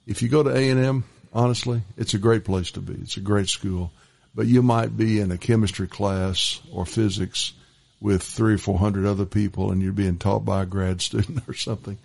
if 0.07 0.23
you 0.23 0.29
go 0.29 0.43
to 0.43 0.55
A 0.55 0.71
and 0.71 0.85
M, 0.85 1.05
honestly, 1.33 1.83
it's 1.97 2.15
a 2.15 2.19
great 2.19 2.45
place 2.45 2.71
to 2.73 2.81
be. 2.81 2.95
It's 2.95 3.17
a 3.17 3.21
great 3.21 3.49
school, 3.49 3.91
but 4.35 4.47
you 4.47 4.63
might 4.63 4.97
be 4.97 5.21
in 5.21 5.31
a 5.33 5.39
chemistry 5.39 5.89
class 5.89 6.61
or 6.73 6.87
physics 6.87 7.53
with 8.01 8.23
three 8.23 8.55
or 8.55 8.59
four 8.59 8.79
hundred 8.79 9.07
other 9.07 9.25
people, 9.25 9.73
and 9.73 9.83
you're 9.83 9.93
being 9.93 10.19
taught 10.19 10.45
by 10.45 10.63
a 10.63 10.67
grad 10.67 11.01
student 11.01 11.43
or 11.49 11.55
something. 11.55 11.99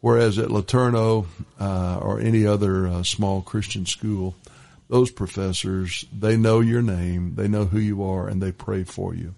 Whereas 0.00 0.38
at 0.38 0.48
LeTourneau 0.48 1.26
uh, 1.60 1.98
or 2.00 2.20
any 2.20 2.46
other 2.46 2.86
uh, 2.88 3.02
small 3.02 3.42
Christian 3.42 3.84
school, 3.84 4.34
those 4.88 5.10
professors 5.10 6.04
they 6.16 6.36
know 6.36 6.60
your 6.60 6.80
name, 6.82 7.34
they 7.34 7.48
know 7.48 7.66
who 7.66 7.78
you 7.78 8.02
are, 8.04 8.26
and 8.26 8.42
they 8.42 8.50
pray 8.52 8.84
for 8.84 9.14
you, 9.14 9.34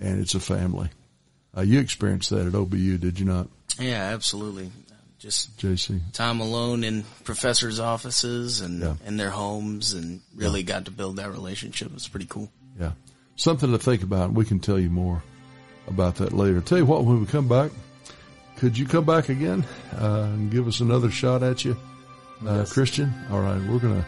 and 0.00 0.20
it's 0.20 0.34
a 0.34 0.40
family. 0.40 0.90
Uh, 1.56 1.60
you 1.62 1.78
experienced 1.78 2.30
that 2.30 2.46
at 2.46 2.52
OBU, 2.54 2.98
did 3.00 3.18
you 3.20 3.24
not, 3.26 3.48
Yeah, 3.78 4.02
absolutely. 4.12 4.70
Just 5.18 5.56
JC? 5.58 6.00
time 6.12 6.40
alone 6.40 6.84
in 6.84 7.04
professors' 7.24 7.80
offices 7.80 8.60
and 8.60 8.82
Yeah. 8.82 8.94
in 9.06 9.16
their 9.16 9.30
homes, 9.30 9.92
and 9.92 10.20
really 10.34 10.62
got 10.62 10.84
to 10.84 10.90
build 10.92 11.16
that 11.16 11.30
relationship. 11.32 11.88
It 11.88 11.94
was 11.94 12.06
pretty 12.08 12.26
cool. 12.26 12.50
Yeah. 12.78 12.92
Something 13.36 13.70
to 13.72 13.78
think 13.78 14.02
about. 14.02 14.32
We 14.32 14.44
can 14.44 14.58
tell 14.60 14.78
you 14.78 14.90
more 14.90 15.22
about 15.88 16.16
that 16.16 16.32
later. 16.32 16.60
Tell 16.60 16.78
you 16.78 16.84
what, 16.86 17.04
when 17.04 17.18
we 17.20 17.26
come 17.26 17.48
back, 17.48 17.70
could 18.58 18.76
you 18.76 18.86
come 18.86 19.04
back 19.04 19.28
again 19.28 19.64
uh, 20.00 20.28
and 20.32 20.50
give 20.50 20.66
us 20.66 20.80
another 20.80 21.10
shot 21.10 21.42
at 21.42 21.64
you, 21.64 21.76
uh, 22.46 22.56
Yes. 22.58 22.72
Christian? 22.72 23.12
All 23.30 23.40
right, 23.40 23.60
we're 23.68 23.78
gonna 23.78 24.04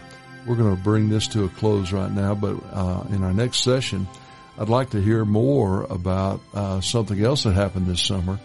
we're 0.46 0.56
gonna 0.56 0.76
bring 0.76 1.08
this 1.08 1.26
to 1.28 1.44
a 1.44 1.48
close 1.48 1.92
right 1.92 2.10
now. 2.10 2.34
But 2.34 2.56
uh, 2.72 3.04
in 3.10 3.22
our 3.22 3.32
next 3.32 3.58
session, 3.58 4.06
I'd 4.58 4.68
like 4.68 4.90
to 4.90 5.00
hear 5.00 5.24
more 5.24 5.84
about 5.84 6.40
uh, 6.52 6.80
something 6.80 7.22
else 7.24 7.44
that 7.44 7.52
happened 7.54 7.86
this 7.86 8.02
summer, 8.02 8.38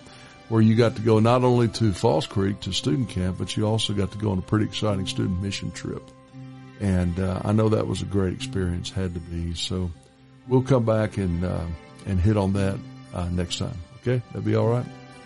where 0.49 0.61
you 0.61 0.75
got 0.75 0.95
to 0.97 1.01
go 1.01 1.19
not 1.19 1.43
only 1.43 1.67
to 1.69 1.91
Falls 1.93 2.27
Creek 2.27 2.59
to 2.61 2.71
student 2.73 3.09
camp, 3.09 3.37
but 3.39 3.57
you 3.57 3.65
also 3.65 3.93
got 3.93 4.11
to 4.11 4.17
go 4.17 4.31
on 4.31 4.37
a 4.37 4.43
pretty 4.43 4.65
exciting 4.65 5.07
student 5.07 5.41
mission 5.41 5.71
trip. 5.71 6.03
And 6.79 7.19
uh, 7.19 7.41
I 7.43 7.51
know 7.53 7.69
that 7.69 7.87
was 7.87 8.01
a 8.01 8.05
great 8.05 8.33
experience, 8.33 8.89
had 8.91 9.13
to 9.13 9.19
be. 9.19 9.53
So 9.55 9.89
we'll 10.47 10.61
come 10.61 10.85
back 10.85 11.17
and 11.17 11.43
uh, 11.43 11.65
and 12.05 12.19
hit 12.19 12.37
on 12.37 12.53
that 12.53 12.77
uh, 13.13 13.27
next 13.29 13.57
time. 13.59 13.77
Okay, 14.01 14.21
that'd 14.27 14.45
be 14.45 14.55
all 14.55 14.67
right. 14.67 14.85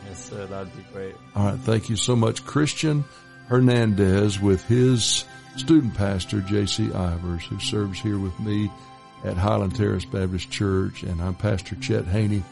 Yes, 0.09 0.29
sir. 0.29 0.45
That'd 0.47 0.75
be 0.75 0.83
great. 0.91 1.15
All 1.35 1.45
right, 1.45 1.59
thank 1.59 1.87
you 1.87 1.95
so 1.95 2.15
much, 2.15 2.43
Christian 2.45 3.05
Hernandez, 3.47 4.39
with 4.39 4.63
his 4.65 5.23
student 5.55 5.93
pastor 5.95 6.41
J.C. 6.41 6.87
Ivers, 6.87 7.43
who 7.43 7.59
serves 7.59 7.99
here 7.99 8.17
with 8.17 8.37
me 8.39 8.71
at 9.23 9.37
Highland 9.37 9.75
Terrace 9.75 10.05
Baptist 10.05 10.49
Church, 10.49 11.03
and 11.03 11.21
I'm 11.21 11.35
Pastor 11.35 11.75
Chet 11.75 12.05
Haney. 12.05 12.43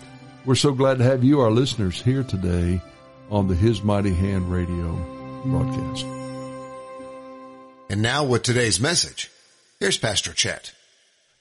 We're 0.46 0.56
so 0.56 0.72
glad 0.72 1.00
to 1.00 1.04
have 1.04 1.24
you, 1.24 1.40
our 1.40 1.52
listeners, 1.52 2.02
here 2.02 2.24
today 2.24 2.82
on 3.30 3.48
the 3.48 3.56
His 3.56 3.82
Mighty 3.82 4.14
Hand 4.14 4.52
Radio 4.52 4.94
broadcast. 5.46 6.06
And 7.90 8.02
now 8.02 8.24
with 8.24 8.44
today's 8.44 8.80
message, 8.80 9.32
here's 9.80 9.98
Pastor 9.98 10.34
Chet. 10.34 10.74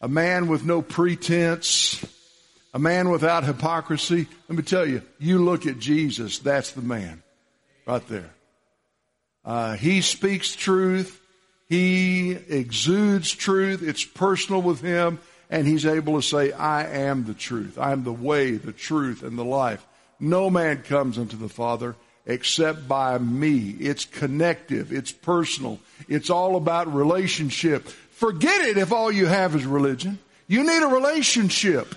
a 0.01 0.09
man 0.09 0.49
with 0.49 0.65
no 0.65 0.81
pretense, 0.81 2.05
a 2.77 2.79
man 2.79 3.09
without 3.09 3.43
hypocrisy. 3.43 4.29
Let 4.51 4.57
me 4.59 4.63
tell 4.63 4.87
you, 4.87 5.01
you 5.19 5.43
look 5.43 5.65
at 5.65 5.79
Jesus, 5.79 6.41
that's 6.41 6.73
the 6.73 6.83
man 6.83 7.23
right 7.87 8.07
there. 8.07 8.35
Uh, 9.47 9.77
he 9.77 10.03
speaks 10.03 10.55
truth. 10.55 11.19
He 11.71 12.33
exudes 12.33 13.33
truth. 13.33 13.83
It's 13.83 14.05
personal 14.05 14.61
with 14.61 14.83
him. 14.83 15.21
And 15.49 15.67
he's 15.67 15.87
able 15.87 16.17
to 16.17 16.23
say, 16.23 16.53
I 16.53 16.85
am 16.85 17.25
the 17.25 17.33
truth. 17.33 17.79
I 17.79 17.93
am 17.93 18.05
the 18.05 18.13
way, 18.13 18.59
the 18.59 18.73
truth, 18.73 19.23
and 19.23 19.39
the 19.39 19.45
life. 19.45 19.87
No 20.21 20.51
man 20.51 20.83
comes 20.83 21.17
unto 21.17 21.39
the 21.39 21.49
Father 21.49 21.97
except 22.27 22.87
by 22.87 23.17
me. 23.17 23.71
It's 23.81 24.05
connective. 24.05 24.93
It's 24.93 25.13
personal. 25.13 25.81
It's 26.11 26.29
all 26.29 26.57
about 26.57 26.93
relationship. 26.93 27.89
Forget 27.89 28.61
it 28.67 28.77
if 28.77 28.93
all 28.93 29.11
you 29.11 29.25
have 29.25 29.57
is 29.57 29.65
religion. 29.65 30.19
You 30.47 30.63
need 30.63 30.83
a 30.83 30.89
relationship. 30.89 31.95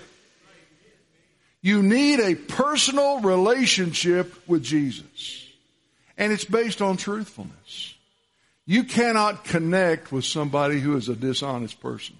You 1.62 1.82
need 1.82 2.20
a 2.20 2.34
personal 2.34 3.20
relationship 3.20 4.48
with 4.48 4.62
Jesus. 4.62 5.46
And 6.16 6.32
it's 6.32 6.44
based 6.44 6.80
on 6.80 6.96
truthfulness. 6.96 7.94
You 8.66 8.84
cannot 8.84 9.44
connect 9.44 10.12
with 10.12 10.24
somebody 10.24 10.80
who 10.80 10.96
is 10.96 11.08
a 11.08 11.16
dishonest 11.16 11.80
person. 11.80 12.16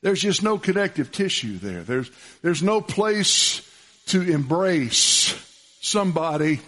There's 0.00 0.20
just 0.20 0.42
no 0.42 0.58
connective 0.58 1.10
tissue 1.10 1.58
there. 1.58 1.82
There's, 1.82 2.10
there's 2.42 2.62
no 2.62 2.80
place 2.80 3.62
to 4.06 4.22
embrace 4.22 5.34
somebody 5.80 6.60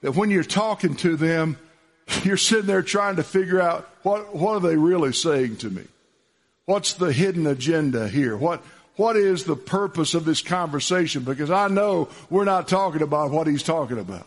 that 0.00 0.14
when 0.14 0.30
you're 0.30 0.44
talking 0.44 0.94
to 0.96 1.16
them, 1.16 1.58
you're 2.24 2.36
sitting 2.36 2.66
there 2.66 2.82
trying 2.82 3.16
to 3.16 3.22
figure 3.22 3.60
out 3.60 3.88
what, 4.02 4.34
what 4.34 4.56
are 4.56 4.60
they 4.60 4.76
really 4.76 5.12
saying 5.12 5.56
to 5.58 5.70
me? 5.70 5.84
What's 6.64 6.94
the 6.94 7.12
hidden 7.12 7.46
agenda 7.46 8.08
here? 8.08 8.36
What, 8.36 8.62
what 9.00 9.16
is 9.16 9.44
the 9.44 9.56
purpose 9.56 10.12
of 10.12 10.26
this 10.26 10.42
conversation? 10.42 11.22
Because 11.22 11.50
I 11.50 11.68
know 11.68 12.10
we're 12.28 12.44
not 12.44 12.68
talking 12.68 13.00
about 13.00 13.30
what 13.30 13.46
he's 13.46 13.62
talking 13.62 13.98
about. 13.98 14.26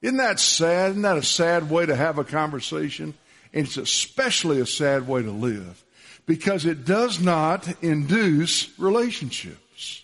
Isn't 0.00 0.16
that 0.16 0.40
sad? 0.40 0.92
Isn't 0.92 1.02
that 1.02 1.18
a 1.18 1.22
sad 1.22 1.68
way 1.68 1.84
to 1.84 1.94
have 1.94 2.16
a 2.16 2.24
conversation? 2.24 3.12
And 3.52 3.66
it's 3.66 3.76
especially 3.76 4.62
a 4.62 4.66
sad 4.66 5.06
way 5.06 5.22
to 5.22 5.30
live 5.30 5.84
because 6.24 6.64
it 6.64 6.86
does 6.86 7.20
not 7.20 7.68
induce 7.82 8.78
relationships. 8.78 10.02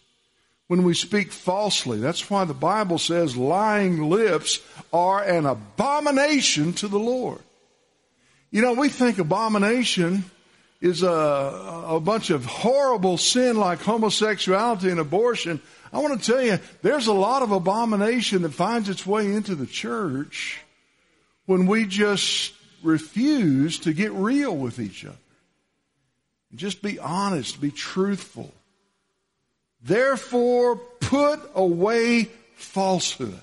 When 0.67 0.83
we 0.83 0.93
speak 0.93 1.33
falsely, 1.33 1.99
that's 1.99 2.29
why 2.29 2.45
the 2.45 2.53
Bible 2.53 2.99
says 2.99 3.39
lying 3.39 4.11
lips 4.11 4.61
are 4.93 5.25
an 5.25 5.47
abomination 5.47 6.75
to 6.75 6.89
the 6.89 6.99
Lord. 6.99 7.41
You 8.51 8.61
know, 8.61 8.75
we 8.75 8.91
think 8.91 9.19
abomination 9.19 10.25
is 10.81 11.03
a, 11.03 11.85
a 11.89 12.01
bunch 12.01 12.31
of 12.31 12.45
horrible 12.45 13.19
sin 13.19 13.57
like 13.57 13.81
homosexuality 13.81 14.91
and 14.91 15.01
abortion. 15.01 15.61
I 15.93 15.99
want 15.99 16.21
to 16.21 16.33
tell 16.33 16.43
you, 16.43 16.59
there's 16.83 17.07
a 17.07 17.13
lot 17.13 17.43
of 17.43 17.51
abomination 17.51 18.43
that 18.43 18.53
finds 18.53 18.89
its 18.89 19.07
way 19.07 19.33
into 19.33 19.55
the 19.55 19.67
church 19.67 20.61
when 21.47 21.67
we 21.67 21.87
just 21.87 22.53
refuse 22.83 23.81
to 23.81 23.93
get 23.93 24.13
real 24.13 24.57
with 24.57 24.79
each 24.79 25.05
other. 25.05 25.17
Just 26.55 26.83
be 26.83 26.99
honest, 26.99 27.61
be 27.61 27.71
truthful. 27.71 28.53
Therefore, 29.83 30.77
put 30.77 31.41
away 31.55 32.25
falsehood 32.55 33.41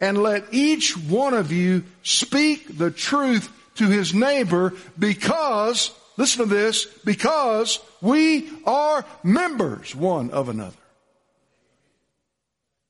and 0.00 0.22
let 0.22 0.44
each 0.52 0.96
one 0.96 1.34
of 1.34 1.52
you 1.52 1.84
speak 2.02 2.78
the 2.78 2.90
truth 2.90 3.50
to 3.76 3.86
his 3.86 4.14
neighbor 4.14 4.74
because, 4.98 5.90
listen 6.18 6.46
to 6.46 6.54
this, 6.54 6.84
because 6.84 7.78
we 8.02 8.50
are 8.66 9.06
members 9.22 9.94
one 9.94 10.30
of 10.30 10.50
another. 10.50 10.76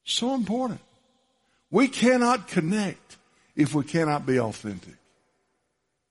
So 0.02 0.34
important. 0.34 0.80
We 1.70 1.86
cannot 1.86 2.48
connect 2.48 3.18
if 3.54 3.74
we 3.74 3.84
cannot 3.84 4.26
be 4.26 4.40
authentic. 4.40 4.94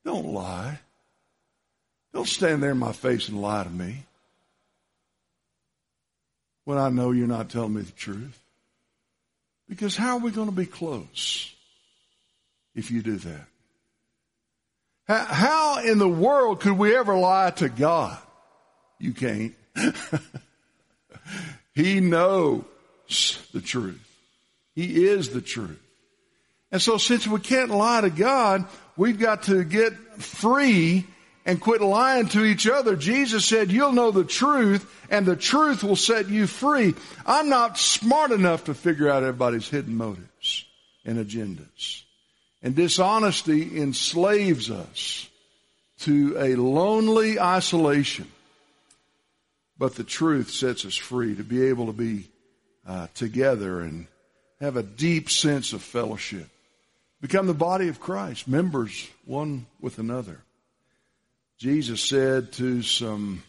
Don't 0.06 0.28
lie. 0.28 0.80
Don't 2.14 2.28
stand 2.28 2.64
there 2.64 2.72
in 2.72 2.78
my 2.78 2.94
face 2.94 3.28
and 3.28 3.42
lie 3.42 3.64
to 3.64 3.70
me 3.70 4.06
when 6.64 6.78
I 6.78 6.90
know 6.90 7.12
you're 7.12 7.28
not 7.28 7.50
telling 7.50 7.74
me 7.74 7.82
the 7.82 7.92
truth. 7.92 8.40
Because 9.68 9.98
how 9.98 10.18
are 10.18 10.20
we 10.20 10.32
going 10.32 10.50
to 10.50 10.56
be 10.56 10.66
close 10.66 11.52
if 12.76 12.92
you 12.92 13.02
do 13.02 13.18
that? 13.18 13.48
How, 15.08 15.80
in 15.80 16.00
the 16.00 16.10
world 16.10 16.60
could 16.60 16.78
we 16.78 16.96
ever 16.96 17.16
lie 17.18 17.52
to 17.52 17.70
God? 17.70 18.18
You 19.00 19.14
can't. 19.14 19.56
he 21.74 22.02
knows 22.02 22.64
the 23.54 23.62
truth. 23.62 24.04
He 24.76 25.06
is 25.06 25.30
the 25.30 25.42
truth. 25.42 25.82
And 26.72 26.82
so 26.82 26.98
since 26.98 27.26
we 27.26 27.40
can't 27.40 27.72
lie 27.72 28.02
to 28.02 28.10
God, 28.10 28.66
we've 28.98 29.18
got 29.18 29.44
to 29.44 29.64
get 29.64 29.94
free 30.22 31.06
and 31.46 31.62
quit 31.62 31.80
lying 31.80 32.28
to 32.30 32.44
each 32.44 32.68
other. 32.68 32.98
Jesus 32.98 33.46
said, 33.46 33.72
you'll 33.72 33.94
know 33.94 34.12
the 34.12 34.26
truth 34.26 34.94
and 35.10 35.26
the 35.26 35.38
truth 35.38 35.84
will 35.84 35.96
set 35.96 36.28
you 36.28 36.48
free. 36.48 36.94
I'm 37.26 37.48
not 37.48 37.78
smart 37.78 38.32
enough 38.32 38.66
to 38.66 38.74
figure 38.74 39.10
out 39.10 39.24
everybody's 39.24 39.70
hidden 39.70 39.96
motives 39.96 40.66
and 41.06 41.18
agendas. 41.18 42.04
And 42.68 42.76
dishonesty 42.76 43.80
enslaves 43.80 44.70
us 44.70 45.30
to 46.00 46.36
a 46.38 46.56
lonely 46.56 47.40
isolation. 47.40 48.30
But 49.78 49.96
the 49.96 50.04
truth 50.04 50.50
sets 50.50 50.84
us 50.84 50.98
free 50.98 51.34
to 51.36 51.46
be 51.46 51.68
able 51.68 51.86
to 51.86 51.94
be 51.94 52.28
uh, 52.86 53.08
together 53.14 53.80
and 53.80 54.06
have 54.60 54.76
a 54.76 54.84
deep 54.84 55.30
sense 55.30 55.72
of 55.72 55.82
fellowship. 55.82 56.50
Become 57.22 57.48
the 57.48 57.54
body 57.54 57.88
of 57.88 58.02
Christ, 58.02 58.50
members 58.50 59.08
one 59.24 59.66
with 59.80 59.98
another. 59.98 60.42
Jesus 61.58 62.02
said 62.02 62.52
to 62.52 62.82
some 62.82 63.44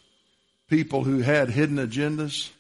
people 0.69 1.03
who 1.03 1.19
had 1.23 1.51
hidden 1.51 1.79
agendas, 1.79 2.51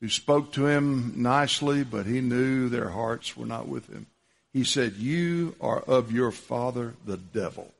who 0.00 0.08
spoke 0.08 0.54
to 0.54 0.66
him 0.68 1.12
nicely, 1.18 1.84
but 1.84 2.06
he 2.06 2.22
knew 2.22 2.70
their 2.70 2.88
hearts 2.88 3.36
were 3.36 3.44
not 3.44 3.68
with 3.68 3.92
him. 3.92 4.06
He 4.54 4.62
said, 4.62 4.94
You 4.94 5.56
are 5.60 5.80
of 5.80 6.12
your 6.12 6.30
father, 6.30 6.94
the 7.04 7.16
devil. 7.16 7.74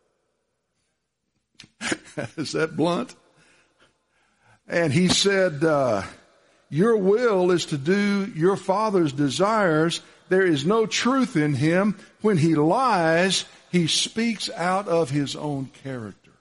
Is 2.37 2.53
that 2.53 2.77
blunt? 2.77 3.15
And 4.67 4.93
he 4.93 5.07
said, 5.07 5.63
uh, 5.63 6.03
Your 6.69 6.97
will 6.97 7.53
is 7.53 7.67
to 7.67 7.79
do 7.79 8.31
your 8.35 8.57
father's 8.57 9.13
desires. 9.13 10.01
There 10.29 10.45
is 10.45 10.67
no 10.67 10.85
truth 10.85 11.37
in 11.37 11.55
him. 11.55 11.97
When 12.23 12.39
he 12.39 12.57
lies, 12.57 13.45
he 13.71 13.87
speaks 13.87 14.51
out 14.51 14.89
of 14.89 15.11
his 15.11 15.37
own 15.37 15.71
character. 15.85 16.33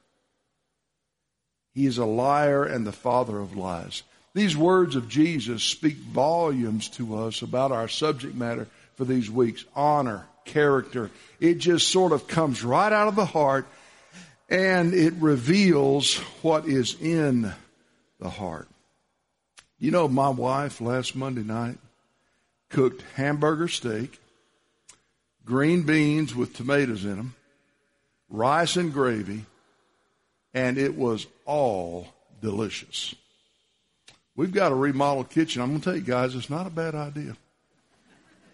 He 1.75 1.85
is 1.85 1.99
a 1.99 2.05
liar 2.05 2.63
and 2.63 2.87
the 2.87 2.91
father 2.91 3.37
of 3.37 3.55
lies. 3.55 4.01
These 4.33 4.57
words 4.57 4.95
of 4.95 5.09
Jesus 5.09 5.61
speak 5.61 5.97
volumes 5.97 6.89
to 6.89 7.17
us 7.17 7.43
about 7.43 7.71
our 7.71 7.87
subject 7.87 8.33
matter 8.33 8.67
for 8.95 9.05
these 9.05 9.29
weeks. 9.29 9.65
Honor, 9.75 10.25
character. 10.45 11.11
It 11.39 11.55
just 11.55 11.89
sort 11.89 12.11
of 12.11 12.27
comes 12.27 12.63
right 12.63 12.91
out 12.91 13.07
of 13.07 13.15
the 13.15 13.25
heart 13.25 13.67
and 14.49 14.93
it 14.93 15.13
reveals 15.15 16.17
what 16.41 16.65
is 16.65 16.99
in 17.01 17.53
the 18.19 18.29
heart. 18.29 18.67
You 19.79 19.91
know, 19.91 20.07
my 20.07 20.29
wife 20.29 20.79
last 20.79 21.15
Monday 21.15 21.43
night 21.43 21.77
cooked 22.69 23.03
hamburger 23.15 23.67
steak, 23.67 24.19
green 25.45 25.83
beans 25.83 26.35
with 26.35 26.53
tomatoes 26.53 27.03
in 27.03 27.17
them, 27.17 27.35
rice 28.29 28.77
and 28.77 28.93
gravy, 28.93 29.45
and 30.53 30.77
it 30.77 30.95
was 30.95 31.27
all 31.45 32.07
delicious. 32.41 33.15
We've 34.35 34.53
got 34.53 34.71
a 34.71 34.75
remodeled 34.75 35.29
kitchen. 35.29 35.61
I'm 35.61 35.69
going 35.69 35.81
to 35.81 35.83
tell 35.85 35.95
you 35.95 36.01
guys, 36.01 36.33
it's 36.35 36.49
not 36.49 36.65
a 36.65 36.71
bad 36.71 36.95
idea. 36.95 37.35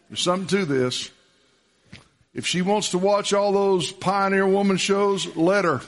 There's 0.09 0.21
something 0.21 0.47
to 0.59 0.65
this. 0.65 1.11
If 2.33 2.45
she 2.45 2.61
wants 2.61 2.91
to 2.91 2.97
watch 2.97 3.33
all 3.33 3.51
those 3.51 3.91
Pioneer 3.91 4.47
Woman 4.47 4.77
shows, 4.77 5.35
let 5.35 5.65
her. 5.65 5.81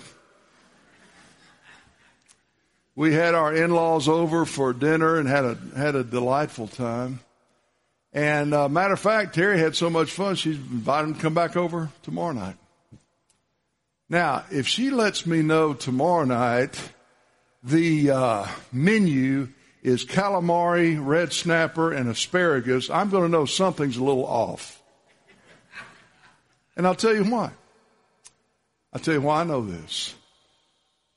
We 2.95 3.13
had 3.13 3.35
our 3.35 3.53
in-laws 3.53 4.07
over 4.07 4.45
for 4.45 4.73
dinner 4.73 5.17
and 5.17 5.27
had 5.27 5.45
a 5.45 5.57
had 5.75 5.95
a 5.95 6.03
delightful 6.03 6.67
time. 6.67 7.19
And 8.13 8.53
uh, 8.53 8.67
matter 8.67 8.93
of 8.93 8.99
fact, 8.99 9.35
Terry 9.35 9.57
had 9.59 9.75
so 9.75 9.89
much 9.89 10.11
fun, 10.11 10.35
she's 10.35 10.57
invited 10.57 11.07
him 11.07 11.15
to 11.15 11.21
come 11.21 11.33
back 11.33 11.55
over 11.55 11.89
tomorrow 12.03 12.33
night. 12.33 12.57
Now, 14.09 14.43
if 14.51 14.67
she 14.67 14.89
lets 14.89 15.25
me 15.25 15.41
know 15.41 15.73
tomorrow 15.73 16.25
night, 16.25 16.77
the 17.63 18.11
uh, 18.11 18.47
menu 18.73 19.47
is 19.81 20.05
calamari, 20.05 20.97
red 20.99 21.33
snapper, 21.33 21.91
and 21.91 22.09
asparagus, 22.09 22.89
I'm 22.89 23.09
going 23.09 23.23
to 23.23 23.29
know 23.29 23.45
something's 23.45 23.97
a 23.97 24.03
little 24.03 24.25
off. 24.25 24.81
And 26.75 26.85
I'll 26.85 26.95
tell 26.95 27.15
you 27.15 27.23
why. 27.23 27.51
I'll 28.93 29.01
tell 29.01 29.13
you 29.13 29.21
why 29.21 29.41
I 29.41 29.43
know 29.43 29.65
this. 29.65 30.13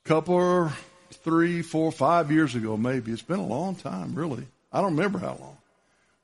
A 0.05 0.07
couple 0.07 0.71
three, 1.11 1.61
four, 1.61 1.91
five 1.91 2.31
years 2.31 2.55
ago, 2.55 2.77
maybe. 2.77 3.11
It's 3.11 3.21
been 3.21 3.39
a 3.39 3.45
long 3.45 3.75
time, 3.75 4.15
really. 4.15 4.45
I 4.71 4.81
don't 4.81 4.95
remember 4.95 5.19
how 5.19 5.37
long. 5.39 5.57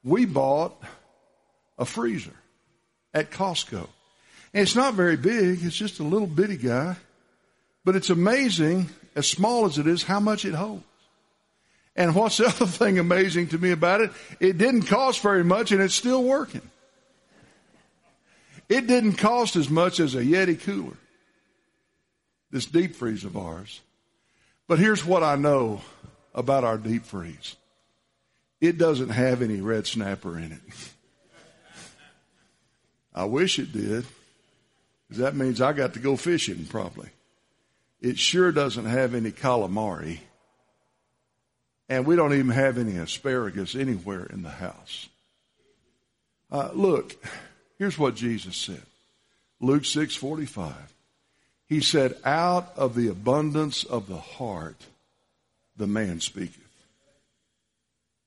We 0.04 0.26
bought 0.26 0.82
a 1.78 1.86
freezer 1.86 2.34
at 3.14 3.32
Costco. 3.32 3.88
And 4.54 4.64
it's 4.64 4.76
not 4.76 4.96
very 4.96 5.16
big. 5.16 5.64
It's 5.64 5.76
just 5.76 6.00
a 6.00 6.04
little 6.04 6.28
bitty 6.28 6.58
guy. 6.58 6.96
But 7.86 7.96
it's 7.96 8.10
amazing, 8.10 8.90
as 9.16 9.28
small 9.28 9.66
as 9.66 9.78
it 9.78 9.88
is, 9.88 10.04
how 10.04 10.20
much 10.20 10.46
it 10.46 10.54
holds. 10.54 10.84
And 12.02 12.16
what's 12.16 12.38
the 12.38 12.46
other 12.48 12.66
thing 12.66 12.98
amazing 12.98 13.50
to 13.50 13.60
me 13.60 13.70
about 13.70 14.02
it? 14.02 14.12
It 14.40 14.58
didn't 14.58 14.84
cost 14.84 15.22
very 15.22 15.44
much 15.44 15.72
and 15.72 15.80
it's 15.80 15.94
still 15.94 16.24
working. 16.24 16.68
It 18.68 18.88
didn't 18.88 19.14
cost 19.14 19.56
as 19.56 19.70
much 19.70 20.00
as 20.00 20.16
a 20.16 20.24
Yeti 20.24 20.60
cooler. 20.60 20.98
This 22.50 22.66
deep 22.66 22.96
freeze 22.96 23.24
of 23.24 23.38
ours. 23.38 23.82
But 24.68 24.80
here's 24.80 25.06
what 25.06 25.22
I 25.22 25.36
know 25.36 25.82
about 26.34 26.64
our 26.64 26.78
deep 26.78 27.06
freeze. 27.06 27.56
It 28.60 28.80
doesn't 28.80 29.10
have 29.10 29.44
any 29.44 29.62
red 29.62 29.86
snapper 29.86 30.40
in 30.40 30.54
it. 30.54 30.62
I 33.14 33.26
wish 33.26 33.60
it 33.60 33.72
did. 33.72 34.06
Because 35.08 35.22
that 35.22 35.36
means 35.36 35.62
I 35.62 35.74
got 35.74 35.94
to 35.94 36.00
go 36.00 36.16
fishing 36.16 36.66
probably. 36.66 37.10
It 38.00 38.18
sure 38.18 38.52
doesn't 38.52 38.86
have 38.86 39.14
any 39.14 39.30
calamari. 39.30 40.22
And 41.92 42.06
we 42.06 42.16
don't 42.16 42.32
even 42.32 42.52
have 42.52 42.78
any 42.78 42.96
asparagus 42.96 43.76
anywhere 43.76 44.24
in 44.24 44.44
the 44.44 44.50
house. 44.50 45.10
Uh, 46.50 46.70
look, 46.74 47.22
here's 47.78 48.00
what 48.00 48.16
Jesus 48.16 48.56
said. 48.56 48.82
Luke 49.60 49.84
6:45. 49.84 50.74
He 51.68 51.82
said, 51.82 52.18
"Out 52.24 52.72
of 52.78 52.96
the 52.96 53.10
abundance 53.10 53.84
of 53.84 54.08
the 54.08 54.22
heart, 54.22 54.86
the 55.76 55.86
man 55.86 56.22
speaketh." 56.22 56.62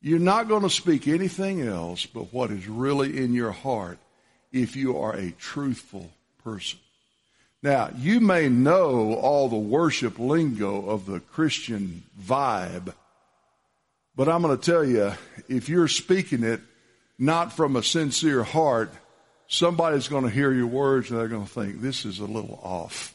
You're 0.02 0.18
not 0.18 0.46
going 0.46 0.64
to 0.64 0.68
speak 0.68 1.08
anything 1.08 1.62
else 1.62 2.04
but 2.04 2.34
what 2.34 2.50
is 2.50 2.68
really 2.68 3.16
in 3.16 3.32
your 3.32 3.52
heart 3.52 3.98
if 4.52 4.76
you 4.76 4.98
are 4.98 5.16
a 5.16 5.30
truthful 5.30 6.12
person. 6.44 6.80
Now, 7.62 7.88
you 7.96 8.20
may 8.20 8.50
know 8.50 9.14
all 9.14 9.48
the 9.48 9.56
worship 9.56 10.18
lingo 10.18 10.86
of 10.86 11.06
the 11.06 11.20
Christian 11.20 12.02
vibe, 12.20 12.92
but 14.16 14.28
I'm 14.28 14.42
going 14.42 14.56
to 14.56 14.64
tell 14.64 14.84
you, 14.84 15.12
if 15.48 15.68
you're 15.68 15.88
speaking 15.88 16.42
it 16.44 16.60
not 17.18 17.52
from 17.52 17.76
a 17.76 17.82
sincere 17.82 18.44
heart, 18.44 18.92
somebody's 19.48 20.08
going 20.08 20.24
to 20.24 20.30
hear 20.30 20.52
your 20.52 20.66
words 20.66 21.10
and 21.10 21.18
they're 21.18 21.28
going 21.28 21.46
to 21.46 21.50
think, 21.50 21.80
this 21.80 22.04
is 22.04 22.18
a 22.18 22.24
little 22.24 22.60
off. 22.62 23.14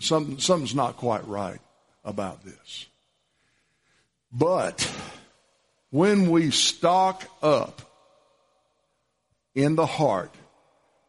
Something, 0.00 0.38
something's 0.38 0.74
not 0.74 0.96
quite 0.96 1.26
right 1.26 1.60
about 2.04 2.44
this. 2.44 2.86
But 4.32 4.90
when 5.90 6.30
we 6.30 6.50
stock 6.50 7.24
up 7.42 7.82
in 9.54 9.74
the 9.74 9.86
heart 9.86 10.34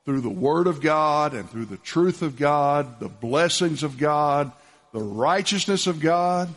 through 0.05 0.21
the 0.21 0.29
Word 0.29 0.67
of 0.67 0.81
God 0.81 1.33
and 1.33 1.49
through 1.49 1.65
the 1.65 1.77
truth 1.77 2.21
of 2.21 2.35
God, 2.35 2.99
the 2.99 3.09
blessings 3.09 3.83
of 3.83 3.97
God, 3.97 4.51
the 4.91 5.01
righteousness 5.01 5.87
of 5.87 5.99
God, 5.99 6.49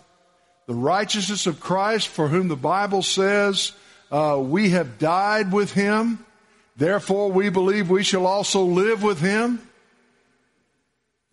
the 0.67 0.75
righteousness 0.75 1.47
of 1.47 1.61
Christ, 1.61 2.09
for 2.09 2.29
whom 2.29 2.49
the 2.49 2.57
Bible 2.57 3.03
says 3.03 3.73
uh, 4.11 4.41
we 4.43 4.71
have 4.71 4.99
died 4.99 5.53
with 5.53 5.73
Him. 5.73 6.25
Therefore, 6.77 7.31
we 7.31 7.49
believe 7.49 7.89
we 7.89 8.03
shall 8.03 8.27
also 8.27 8.63
live 8.63 9.03
with 9.03 9.21
Him. 9.21 9.61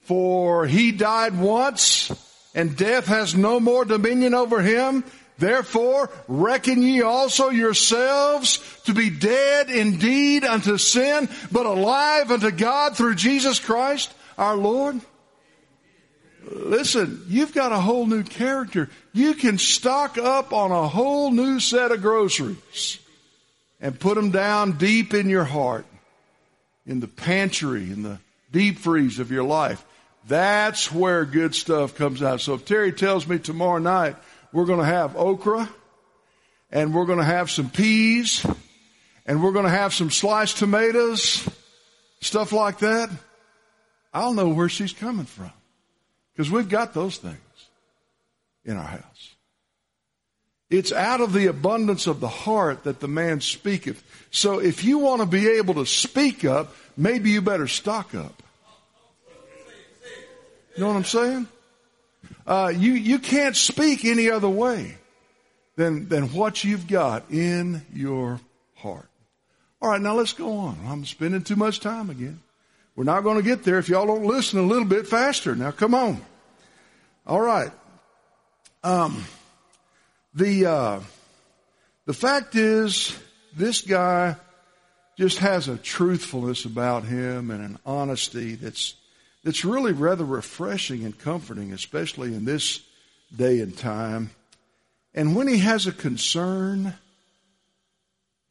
For 0.02 0.66
He 0.68 0.92
died 0.92 1.38
once, 1.38 2.12
and 2.54 2.78
death 2.78 3.08
has 3.08 3.36
no 3.36 3.60
more 3.60 3.86
dominion 3.86 4.34
over 4.34 4.62
Him. 4.62 5.04
Therefore, 5.40 6.12
reckon 6.28 6.82
ye 6.84 7.02
also 7.02 7.50
yourselves 7.50 8.60
to 8.86 8.94
be 8.94 9.10
dead 9.10 9.70
indeed 9.70 10.44
unto 10.44 10.78
sin, 10.78 11.28
but 11.52 11.66
alive 11.66 12.32
unto 12.32 12.52
God 12.52 12.96
through 12.96 13.16
Jesus 13.16 13.60
Christ 13.60 14.14
our 14.38 14.56
Lord. 14.56 15.02
Listen, 16.52 17.24
you've 17.28 17.54
got 17.54 17.72
a 17.72 17.80
whole 17.80 18.06
new 18.06 18.24
character. 18.24 18.90
You 19.14 19.34
can 19.34 19.58
stock 19.58 20.18
up 20.18 20.54
on 20.54 20.72
a 20.72 20.88
whole 20.88 21.32
new 21.32 21.60
set 21.60 21.92
of 21.92 22.02
groceries 22.02 23.00
and 23.80 24.00
put 24.00 24.16
them 24.16 24.32
down 24.32 24.74
deep 24.74 25.14
in 25.14 25.30
your 25.30 25.44
heart, 25.44 25.86
in 26.86 27.00
the 27.00 27.08
pantry, 27.08 27.84
in 27.84 28.04
the 28.04 28.20
deep 28.52 28.80
freeze 28.80 29.20
of 29.20 29.32
your 29.32 29.44
life. 29.44 29.84
That's 30.28 30.92
where 30.92 31.26
good 31.26 31.56
stuff 31.56 31.96
comes 31.96 32.22
out. 32.22 32.42
So 32.42 32.54
if 32.54 32.66
Terry 32.66 32.92
tells 32.92 33.28
me 33.28 33.40
tomorrow 33.40 33.80
night, 33.80 34.16
we're 34.52 34.66
going 34.66 34.80
to 34.80 34.86
have 34.86 35.16
okra 35.16 35.70
and 36.72 36.94
we're 36.94 37.06
going 37.06 37.20
to 37.20 37.26
have 37.26 37.52
some 37.52 37.70
peas 37.70 38.46
and 39.26 39.44
we're 39.44 39.52
going 39.52 39.66
to 39.66 39.72
have 39.72 39.94
some 39.94 40.12
sliced 40.12 40.58
tomatoes, 40.58 41.48
stuff 42.22 42.52
like 42.52 42.80
that. 42.80 43.10
I'll 44.14 44.34
know 44.34 44.50
where 44.50 44.70
she's 44.70 44.94
coming 44.94 45.26
from 45.26 45.52
Because 46.34 46.50
we've 46.50 46.70
got 46.70 46.94
those 46.94 47.18
things 47.18 47.38
in 48.66 48.78
our 48.78 48.84
house. 48.84 49.36
It's 50.70 50.92
out 50.92 51.22
of 51.22 51.34
the 51.34 51.48
abundance 51.48 52.08
of 52.08 52.20
the 52.20 52.28
heart 52.28 52.86
that 52.86 53.00
the 53.00 53.08
man 53.08 53.42
speaketh. 53.42 54.04
So 54.32 54.60
if 54.60 54.84
you 54.84 54.98
want 54.98 55.22
to 55.22 55.28
be 55.28 55.48
able 55.48 55.76
to 55.76 55.86
speak 55.86 56.44
up, 56.46 56.76
maybe 56.98 57.30
you 57.30 57.42
better 57.42 57.68
stock 57.68 58.16
up. 58.16 58.42
You 60.76 60.82
know 60.82 60.88
what 60.88 60.96
I'm 60.96 61.04
saying? 61.04 61.48
Uh, 62.48 62.74
you, 62.76 62.94
you 62.94 63.20
can't 63.20 63.56
speak 63.56 64.04
any 64.04 64.32
other 64.32 64.50
way 64.50 64.98
than, 65.76 66.10
than 66.10 66.34
what 66.34 66.64
you've 66.64 66.88
got 66.88 67.30
in 67.30 67.86
your 67.94 68.40
heart. 68.76 69.08
All 69.82 69.90
right, 69.90 70.02
now 70.02 70.16
let's 70.16 70.34
go 70.34 70.58
on. 70.58 70.78
I'm 70.88 71.06
spending 71.06 71.44
too 71.44 71.56
much 71.56 71.82
time 71.82 72.10
again. 72.10 72.40
We're 72.96 73.04
not 73.04 73.22
going 73.22 73.38
to 73.38 73.44
get 73.44 73.64
there 73.64 73.80
if 73.80 73.90
y'all 73.90 74.06
don't 74.06 74.26
listen 74.26 74.60
a 74.60 74.64
little 74.64 74.86
bit 74.86 75.08
faster. 75.08 75.56
Now 75.56 75.72
come 75.72 75.96
on. 75.96 76.22
All 77.26 77.42
right. 77.42 77.72
Um, 78.84 79.24
the, 80.34 80.66
uh, 80.66 81.00
the 82.06 82.14
fact 82.14 82.56
is, 82.56 83.18
this 83.56 83.82
guy 83.82 84.36
just 85.18 85.40
has 85.40 85.68
a 85.68 85.78
truthfulness 85.78 86.66
about 86.66 87.06
him 87.06 87.52
and 87.52 87.64
an 87.64 87.80
honesty 87.86 88.56
that's, 88.56 88.96
that's 89.44 89.64
really 89.64 89.94
rather 89.94 90.26
refreshing 90.26 91.06
and 91.06 91.18
comforting, 91.18 91.72
especially 91.72 92.34
in 92.34 92.46
this 92.46 92.82
day 93.36 93.60
and 93.60 93.78
time. 93.78 94.32
And 95.14 95.36
when 95.36 95.48
he 95.48 95.60
has 95.60 95.88
a 95.88 95.92
concern, 95.92 96.94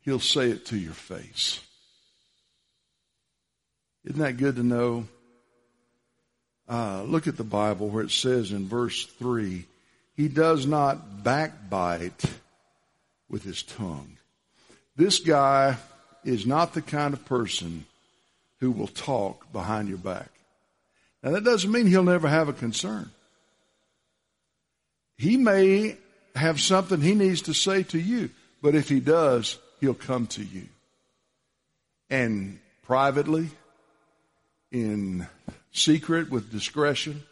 he'll 0.02 0.20
say 0.20 0.50
it 0.50 0.66
to 0.66 0.76
your 0.76 0.94
face. 0.94 1.60
Isn't 4.04 4.20
that 4.20 4.36
good 4.36 4.56
to 4.56 4.62
know? 4.62 5.06
Uh, 6.68 7.02
look 7.02 7.26
at 7.26 7.36
the 7.36 7.44
Bible 7.44 7.88
where 7.88 8.04
it 8.04 8.10
says 8.10 8.52
in 8.52 8.68
verse 8.68 9.04
3 9.04 9.66
he 10.14 10.28
does 10.28 10.66
not 10.66 11.24
backbite 11.24 12.24
with 13.28 13.42
his 13.42 13.62
tongue. 13.62 14.18
This 14.96 15.18
guy 15.18 15.76
is 16.24 16.46
not 16.46 16.74
the 16.74 16.82
kind 16.82 17.14
of 17.14 17.24
person 17.24 17.86
who 18.60 18.70
will 18.70 18.88
talk 18.88 19.52
behind 19.52 19.88
your 19.88 19.98
back. 19.98 20.28
Now 21.22 21.32
that 21.32 21.44
doesn't 21.44 21.70
mean 21.70 21.86
he'll 21.86 22.02
never 22.02 22.28
have 22.28 22.48
a 22.48 22.52
concern. 22.52 23.10
He 25.16 25.36
may 25.36 25.96
have 26.34 26.60
something 26.60 27.00
he 27.00 27.14
needs 27.14 27.42
to 27.42 27.54
say 27.54 27.82
to 27.84 27.98
you, 27.98 28.30
but 28.60 28.74
if 28.74 28.88
he 28.88 29.00
does, 29.00 29.58
he'll 29.80 29.94
come 29.94 30.26
to 30.28 30.42
you. 30.42 30.66
And 32.10 32.58
privately, 32.82 33.50
in 34.72 35.28
secret, 35.70 36.30
with 36.30 36.50
discretion, 36.50 37.22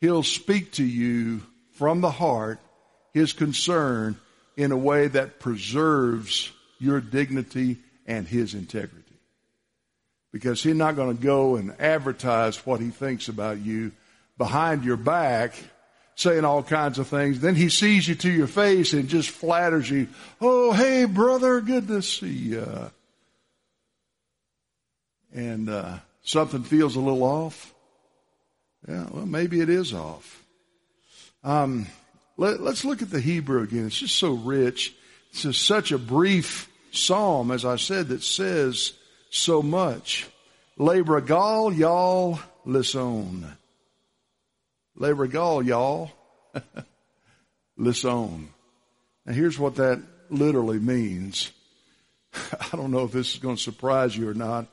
he'll 0.00 0.22
speak 0.22 0.72
to 0.72 0.84
you 0.84 1.42
from 1.72 2.00
the 2.00 2.10
heart 2.10 2.58
his 3.12 3.32
concern 3.32 4.16
in 4.56 4.72
a 4.72 4.76
way 4.76 5.06
that 5.08 5.38
preserves 5.38 6.50
your 6.78 7.00
dignity 7.00 7.78
and 8.06 8.26
his 8.26 8.54
integrity. 8.54 9.00
Because 10.32 10.62
he's 10.62 10.74
not 10.74 10.96
going 10.96 11.16
to 11.16 11.22
go 11.22 11.56
and 11.56 11.80
advertise 11.80 12.56
what 12.66 12.80
he 12.80 12.90
thinks 12.90 13.28
about 13.28 13.58
you 13.58 13.92
behind 14.36 14.84
your 14.84 14.96
back, 14.96 15.54
saying 16.16 16.44
all 16.44 16.62
kinds 16.62 16.98
of 16.98 17.06
things. 17.06 17.40
Then 17.40 17.54
he 17.54 17.68
sees 17.68 18.08
you 18.08 18.16
to 18.16 18.30
your 18.30 18.48
face 18.48 18.92
and 18.92 19.08
just 19.08 19.30
flatters 19.30 19.88
you. 19.88 20.08
Oh, 20.40 20.72
hey, 20.72 21.04
brother, 21.04 21.60
good 21.60 21.86
to 21.88 22.02
see 22.02 22.26
you. 22.26 22.90
And 25.32 25.68
uh, 25.68 25.98
something 26.24 26.64
feels 26.64 26.96
a 26.96 27.00
little 27.00 27.22
off. 27.22 27.72
Yeah, 28.88 29.06
well, 29.10 29.26
maybe 29.26 29.60
it 29.60 29.68
is 29.68 29.94
off. 29.94 30.44
Um, 31.44 31.86
let, 32.36 32.60
us 32.60 32.84
look 32.84 33.02
at 33.02 33.10
the 33.10 33.20
Hebrew 33.20 33.62
again. 33.62 33.86
It's 33.86 33.98
just 33.98 34.16
so 34.16 34.32
rich. 34.32 34.94
It's 35.30 35.42
just 35.42 35.64
such 35.64 35.92
a 35.92 35.98
brief 35.98 36.68
psalm, 36.90 37.50
as 37.50 37.64
I 37.64 37.76
said, 37.76 38.08
that 38.08 38.22
says 38.22 38.92
so 39.30 39.62
much. 39.62 40.26
Lebragal, 40.78 41.76
y'all, 41.76 42.40
listen. 42.64 43.46
Lebragal, 44.98 45.64
y'all, 45.66 46.10
listen. 47.76 48.48
Now 49.26 49.32
here's 49.32 49.58
what 49.58 49.76
that 49.76 50.02
literally 50.30 50.78
means. 50.78 51.52
I 52.72 52.76
don't 52.76 52.90
know 52.90 53.04
if 53.04 53.12
this 53.12 53.34
is 53.34 53.38
going 53.38 53.56
to 53.56 53.62
surprise 53.62 54.16
you 54.16 54.28
or 54.28 54.34
not, 54.34 54.66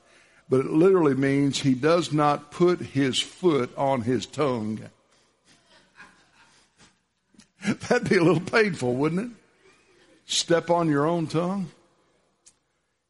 but 0.52 0.66
it 0.66 0.70
literally 0.70 1.14
means 1.14 1.58
he 1.58 1.72
does 1.72 2.12
not 2.12 2.50
put 2.50 2.78
his 2.78 3.18
foot 3.18 3.70
on 3.74 4.02
his 4.02 4.26
tongue. 4.26 4.80
That'd 7.64 8.10
be 8.10 8.18
a 8.18 8.22
little 8.22 8.38
painful, 8.38 8.94
wouldn't 8.94 9.30
it? 9.30 9.36
Step 10.26 10.68
on 10.68 10.90
your 10.90 11.06
own 11.06 11.26
tongue. 11.26 11.70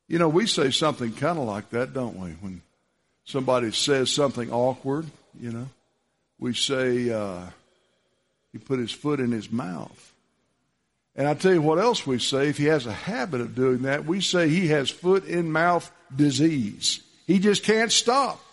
You 0.06 0.20
know, 0.20 0.28
we 0.28 0.46
say 0.46 0.70
something 0.70 1.14
kind 1.14 1.36
of 1.36 1.44
like 1.46 1.70
that, 1.70 1.92
don't 1.92 2.16
we? 2.16 2.30
When 2.30 2.62
somebody 3.24 3.72
says 3.72 4.08
something 4.08 4.52
awkward, 4.52 5.06
you 5.40 5.50
know, 5.50 5.68
we 6.38 6.54
say, 6.54 7.10
uh, 7.10 7.46
he 8.52 8.58
put 8.58 8.78
his 8.78 8.92
foot 8.92 9.18
in 9.18 9.32
his 9.32 9.50
mouth. 9.50 10.12
And 11.16 11.26
I 11.26 11.34
tell 11.34 11.52
you 11.52 11.60
what 11.60 11.80
else 11.80 12.06
we 12.06 12.20
say. 12.20 12.50
If 12.50 12.58
he 12.58 12.66
has 12.66 12.86
a 12.86 12.92
habit 12.92 13.40
of 13.40 13.56
doing 13.56 13.82
that, 13.82 14.04
we 14.04 14.20
say 14.20 14.48
he 14.48 14.68
has 14.68 14.90
foot 14.90 15.24
in 15.24 15.50
mouth 15.50 15.90
disease. 16.14 17.02
He 17.32 17.38
just 17.38 17.62
can't 17.62 17.90
stop 17.90 18.44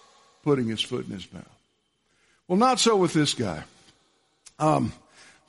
putting 0.41 0.69
his 0.69 0.79
foot 0.79 1.05
in 1.05 1.11
his 1.11 1.33
mouth. 1.33 1.43
Well, 2.47 2.57
not 2.57 2.79
so 2.79 2.95
with 2.95 3.11
this 3.11 3.33
guy. 3.33 3.65
Um, 4.57 4.93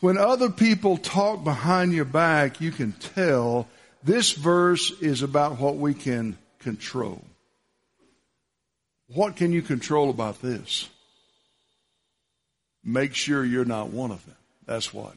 when 0.00 0.18
other 0.18 0.50
people 0.50 0.96
talk 0.96 1.44
behind 1.44 1.92
your 1.92 2.06
back, 2.06 2.60
you 2.60 2.72
can 2.72 2.90
tell 2.90 3.68
this 4.02 4.32
verse 4.32 4.90
is 5.00 5.22
about 5.22 5.60
what 5.60 5.76
we 5.76 5.94
can 5.94 6.38
control. 6.58 7.22
What 9.06 9.36
can 9.36 9.52
you 9.52 9.62
control 9.62 10.10
about 10.10 10.42
this? 10.42 10.88
Make 12.82 13.14
sure 13.14 13.44
you're 13.44 13.64
not 13.64 13.90
one 13.90 14.10
of 14.10 14.26
them. 14.26 14.36
That's 14.66 14.92
what. 14.92 15.14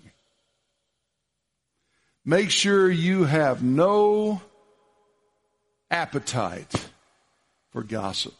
Make 2.23 2.51
sure 2.51 2.91
you 2.91 3.23
have 3.23 3.63
no 3.63 4.39
appetite 5.89 6.75
for 7.73 7.83
gossip 7.83 8.35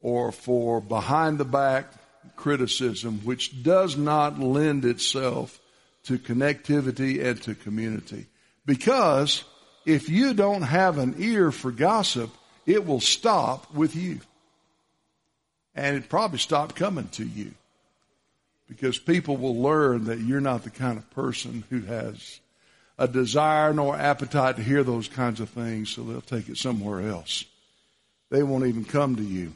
or 0.00 0.32
for 0.32 0.80
behind 0.80 1.36
the 1.36 1.44
back 1.44 1.92
criticism 2.36 3.20
which 3.24 3.62
does 3.62 3.96
not 3.96 4.38
lend 4.38 4.84
itself 4.84 5.60
to 6.04 6.18
connectivity 6.18 7.22
and 7.22 7.42
to 7.42 7.54
community. 7.54 8.26
Because 8.64 9.42
if 9.84 10.08
you 10.08 10.32
don't 10.32 10.62
have 10.62 10.98
an 10.98 11.16
ear 11.18 11.50
for 11.50 11.72
gossip, 11.72 12.30
it 12.64 12.86
will 12.86 13.00
stop 13.00 13.72
with 13.74 13.96
you. 13.96 14.20
And 15.74 15.96
it 15.96 16.08
probably 16.08 16.38
stop 16.38 16.74
coming 16.74 17.08
to 17.10 17.24
you. 17.24 17.52
Because 18.68 18.98
people 18.98 19.36
will 19.36 19.60
learn 19.60 20.04
that 20.04 20.20
you're 20.20 20.40
not 20.40 20.64
the 20.64 20.70
kind 20.70 20.98
of 20.98 21.08
person 21.10 21.64
who 21.70 21.82
has 21.82 22.40
a 22.98 23.06
desire 23.06 23.72
nor 23.72 23.96
appetite 23.96 24.56
to 24.56 24.62
hear 24.62 24.82
those 24.82 25.06
kinds 25.06 25.40
of 25.40 25.50
things, 25.50 25.90
so 25.90 26.02
they'll 26.02 26.20
take 26.20 26.48
it 26.48 26.56
somewhere 26.56 27.08
else. 27.08 27.44
They 28.30 28.42
won't 28.42 28.66
even 28.66 28.84
come 28.84 29.16
to 29.16 29.22
you. 29.22 29.52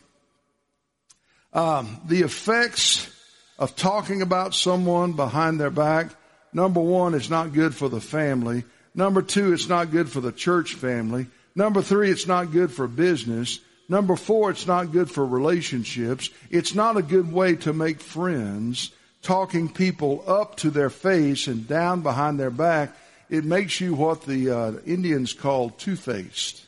Um, 1.52 2.00
the 2.06 2.22
effects 2.22 3.10
of 3.58 3.76
talking 3.76 4.22
about 4.22 4.54
someone 4.54 5.12
behind 5.12 5.60
their 5.60 5.70
back. 5.70 6.10
Number 6.52 6.80
one, 6.80 7.14
it's 7.14 7.30
not 7.30 7.52
good 7.52 7.74
for 7.74 7.88
the 7.88 8.00
family. 8.00 8.64
Number 8.94 9.22
two, 9.22 9.52
it's 9.52 9.68
not 9.68 9.90
good 9.90 10.08
for 10.08 10.20
the 10.20 10.32
church 10.32 10.74
family. 10.74 11.26
Number 11.54 11.82
three, 11.82 12.10
it's 12.10 12.26
not 12.26 12.52
good 12.52 12.72
for 12.72 12.88
business. 12.88 13.60
Number 13.88 14.16
four, 14.16 14.50
it's 14.50 14.66
not 14.66 14.92
good 14.92 15.10
for 15.10 15.26
relationships. 15.26 16.30
It's 16.48 16.74
not 16.74 16.96
a 16.96 17.02
good 17.02 17.32
way 17.32 17.56
to 17.56 17.72
make 17.72 18.00
friends. 18.00 18.92
Talking 19.22 19.68
people 19.68 20.24
up 20.26 20.56
to 20.58 20.70
their 20.70 20.90
face 20.90 21.46
and 21.46 21.68
down 21.68 22.00
behind 22.00 22.40
their 22.40 22.50
back, 22.50 22.96
it 23.28 23.44
makes 23.44 23.80
you 23.80 23.94
what 23.94 24.22
the 24.22 24.50
uh, 24.50 24.72
Indians 24.86 25.34
call 25.34 25.70
two-faced. 25.70 26.64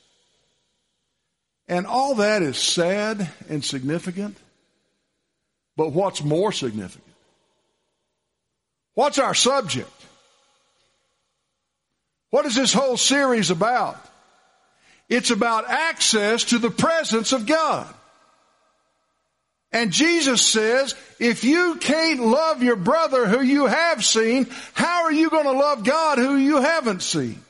And 1.68 1.86
all 1.86 2.16
that 2.16 2.42
is 2.42 2.58
sad 2.58 3.28
and 3.48 3.64
significant. 3.64 4.36
But 5.76 5.92
what's 5.92 6.22
more 6.22 6.52
significant? 6.52 7.14
What's 8.94 9.18
our 9.18 9.34
subject? 9.34 9.90
What 12.30 12.46
is 12.46 12.54
this 12.54 12.72
whole 12.72 12.96
series 12.96 13.50
about? 13.50 13.98
It's 15.08 15.30
about 15.30 15.68
access 15.68 16.44
to 16.44 16.58
the 16.58 16.70
presence 16.70 17.32
of 17.32 17.46
God. 17.46 17.92
And 19.70 19.90
Jesus 19.90 20.42
says, 20.42 20.94
if 21.18 21.44
you 21.44 21.76
can't 21.76 22.20
love 22.20 22.62
your 22.62 22.76
brother 22.76 23.26
who 23.26 23.40
you 23.40 23.66
have 23.66 24.04
seen, 24.04 24.46
how 24.74 25.04
are 25.04 25.12
you 25.12 25.30
going 25.30 25.44
to 25.44 25.52
love 25.52 25.84
God 25.84 26.18
who 26.18 26.36
you 26.36 26.60
haven't 26.60 27.00
seen? 27.00 27.40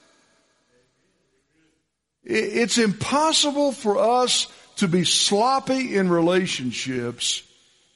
It's 2.25 2.79
impossible 2.79 3.73
for 3.73 3.99
us 3.99 4.47
to 4.77 4.89
be 4.89 5.05
sloppy 5.05 5.97
in 5.97 6.09
relationships 6.09 7.43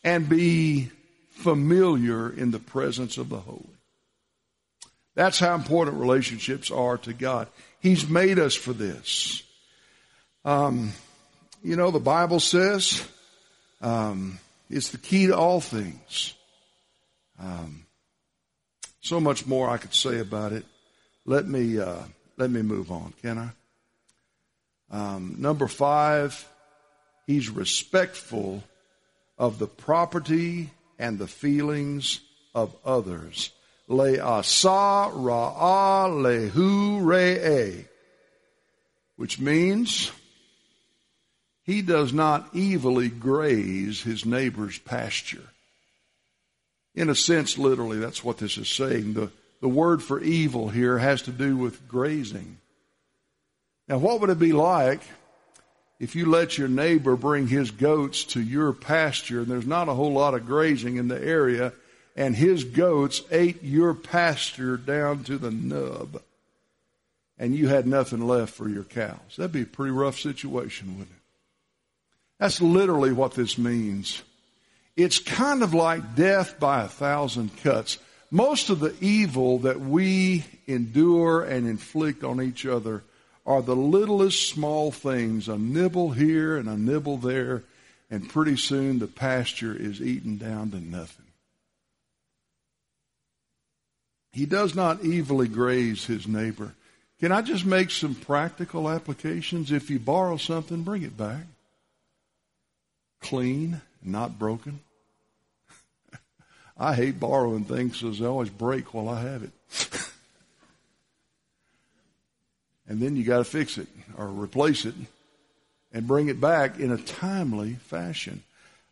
and 0.03 0.29
be 0.29 0.91
familiar 1.31 2.31
in 2.31 2.51
the 2.51 2.59
presence 2.59 3.19
of 3.19 3.29
the 3.29 3.39
holy. 3.39 3.65
That's 5.15 5.39
how 5.39 5.55
important 5.55 5.97
relationships 5.99 6.71
are 6.71 6.99
to 6.99 7.13
God. 7.13 7.49
He's 7.81 8.09
made 8.09 8.39
us 8.39 8.55
for 8.55 8.73
this. 8.73 9.43
Um, 10.45 10.93
you 11.63 11.77
know, 11.77 11.91
the 11.91 12.01
Bible 12.01 12.41
says 12.41 13.07
um, 13.81 14.39
it's 14.69 14.91
the 14.91 14.99
key 14.99 15.27
to 15.27 15.37
all 15.37 15.61
things. 15.61 16.35
Um, 17.39 17.87
so 19.01 19.21
much 19.21 19.47
more 19.47 19.71
I 19.71 19.79
could 19.79 19.95
say 19.95 20.19
about 20.19 20.53
it. 20.53 20.65
Let 21.25 21.47
me 21.47 21.79
uh, 21.79 22.03
let 22.37 22.51
me 22.51 22.63
move 22.63 22.91
on, 22.91 23.13
can 23.23 23.39
I? 23.39 23.51
Um, 24.91 25.37
number 25.39 25.67
five, 25.67 26.49
he's 27.27 27.49
respectful 27.49 28.63
of 29.39 29.59
the 29.59 29.67
property 29.67 30.71
and 30.99 31.19
the 31.19 31.27
feelings 31.27 32.21
of 32.55 32.75
others. 32.85 33.51
Le 33.89 34.19
asa 34.19 35.11
ra'a 35.13 36.09
lehu 36.09 37.01
re'e, 37.03 37.85
which 39.17 39.39
means 39.39 40.11
he 41.65 41.83
does 41.83 42.13
not 42.13 42.51
evilly 42.55 43.09
graze 43.09 44.03
his 44.03 44.25
neighbor's 44.25 44.79
pasture. 44.79 45.51
In 46.95 47.11
a 47.11 47.15
sense, 47.15 47.59
literally, 47.59 47.99
that's 47.99 48.25
what 48.25 48.39
this 48.39 48.57
is 48.57 48.69
saying. 48.69 49.15
The, 49.15 49.31
the 49.61 49.69
word 49.69 50.03
for 50.03 50.21
evil 50.21 50.69
here 50.69 50.99
has 50.99 51.23
to 51.23 51.31
do 51.31 51.57
with 51.57 51.87
grazing. 51.87 52.59
Now, 53.89 53.99
what 53.99 54.21
would 54.21 54.31
it 54.31 54.39
be 54.39 54.53
like 54.53 55.01
if 55.99 56.17
you 56.17 56.27
let 56.27 56.59
your 56.59 56.69
neighbor 56.69 57.17
bring 57.17 57.47
his 57.47 57.71
goats 57.71 58.25
to 58.25 58.41
your 58.41 58.73
pasture 58.73 59.41
and 59.41 59.47
there's 59.47 59.67
not 59.67 59.89
a 59.89 59.95
whole 59.95 60.13
lot 60.13 60.35
of 60.35 60.47
grazing 60.47 60.97
in 60.97 61.09
the 61.09 61.23
area 61.23 61.73
and 62.17 62.35
his 62.35 62.65
goats 62.65 63.23
ate 63.31 63.63
your 63.63 63.95
pasture 63.95 64.77
down 64.77 65.25
to 65.25 65.39
the 65.39 65.51
nub 65.51 66.21
and 67.39 67.55
you 67.55 67.69
had 67.69 67.87
nothing 67.87 68.27
left 68.27 68.55
for 68.55 68.69
your 68.69 68.85
cows? 68.85 69.37
That'd 69.37 69.53
be 69.53 69.63
a 69.63 69.67
pretty 69.67 69.93
rough 69.93 70.19
situation, 70.19 70.99
wouldn't 70.99 71.11
it? 71.11 71.23
That's 72.39 72.61
literally 72.61 73.13
what 73.13 73.33
this 73.33 73.57
means. 73.57 74.23
It's 74.97 75.19
kind 75.19 75.63
of 75.63 75.75
like 75.75 76.15
death 76.15 76.59
by 76.59 76.83
a 76.83 76.89
thousand 76.89 77.57
cuts. 77.59 77.99
Most 78.31 78.71
of 78.71 78.81
the 78.81 78.95
evil 79.01 79.61
that 79.61 79.81
we 79.81 80.45
endure 80.67 81.43
and 81.45 81.67
inflict 81.67 82.25
on 82.25 82.43
each 82.43 82.67
other 82.67 83.03
are 83.47 83.63
the 83.63 83.77
littlest 83.77 84.49
small 84.49 84.91
things, 84.91 85.49
a 85.49 85.57
nibble 85.57 86.11
here 86.11 86.57
and 86.57 86.69
a 86.69 86.77
nibble 86.77 87.17
there, 87.17 87.63
and 88.11 88.29
pretty 88.29 88.57
soon 88.57 88.99
the 88.99 89.07
pasture 89.07 89.75
is 89.75 90.01
eaten 90.01 90.37
down 90.37 90.71
to 90.73 90.81
nothing. 90.81 91.27
He 94.33 94.45
does 94.45 94.75
not 94.75 95.05
evilly 95.05 95.49
graze 95.49 96.05
his 96.05 96.27
neighbor. 96.27 96.75
Can 97.21 97.33
I 97.33 97.41
just 97.41 97.65
make 97.65 97.91
some 97.91 98.15
practical 98.15 98.91
applications? 98.91 99.73
If 99.73 99.89
you 99.89 99.99
borrow 99.99 100.37
something, 100.37 100.83
bring 100.83 101.03
it 101.03 101.17
back 101.17 101.47
clean, 103.27 103.81
not 104.03 104.39
broken. 104.39 104.81
I 106.79 106.95
hate 106.95 107.19
borrowing 107.19 107.65
things 107.65 108.01
because 108.01 108.19
they 108.19 108.27
always 108.27 108.51
break 108.51 108.95
while 108.95 109.09
I 109.09 109.23
have 109.23 109.43
it. 109.43 109.51
and 112.89 113.01
then 113.01 113.17
you 113.17 113.25
got 113.25 113.39
to 113.39 113.45
fix 113.45 113.79
it 113.79 113.89
or 114.17 114.27
replace 114.27 114.85
it 114.85 114.95
and 115.93 116.07
bring 116.07 116.29
it 116.29 116.41
back 116.41 116.79
in 116.79 116.93
a 116.93 116.99
timely 116.99 117.75
fashion. 117.75 118.43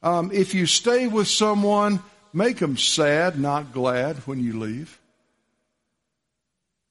Um, 0.02 0.30
if 0.32 0.54
you 0.54 0.66
stay 0.66 1.06
with 1.06 1.28
someone, 1.28 2.02
make 2.32 2.58
them 2.58 2.76
sad, 2.76 3.38
not 3.38 3.72
glad 3.72 4.16
when 4.26 4.42
you 4.42 4.58
leave. 4.58 4.98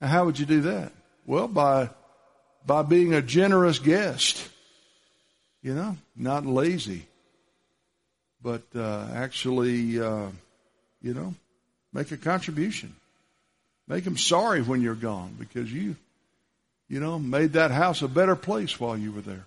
Now, 0.01 0.07
how 0.07 0.25
would 0.25 0.39
you 0.39 0.45
do 0.45 0.61
that? 0.61 0.91
Well, 1.25 1.47
by 1.47 1.89
by 2.65 2.81
being 2.81 3.13
a 3.13 3.21
generous 3.21 3.79
guest. 3.79 4.49
You 5.61 5.73
know, 5.73 5.97
not 6.15 6.45
lazy 6.45 7.05
but 8.43 8.63
uh, 8.75 9.07
actually, 9.13 9.99
uh, 9.99 10.27
you 11.01 11.13
know, 11.13 11.33
make 11.93 12.11
a 12.11 12.17
contribution. 12.17 12.93
Make 13.87 14.03
them 14.03 14.17
sorry 14.17 14.61
when 14.61 14.81
you're 14.81 14.95
gone 14.95 15.35
because 15.39 15.71
you, 15.71 15.95
you 16.93 16.99
know, 16.99 17.17
made 17.17 17.53
that 17.53 17.71
house 17.71 18.03
a 18.03 18.07
better 18.07 18.35
place 18.35 18.79
while 18.79 18.95
you 18.95 19.11
were 19.11 19.21
there. 19.21 19.45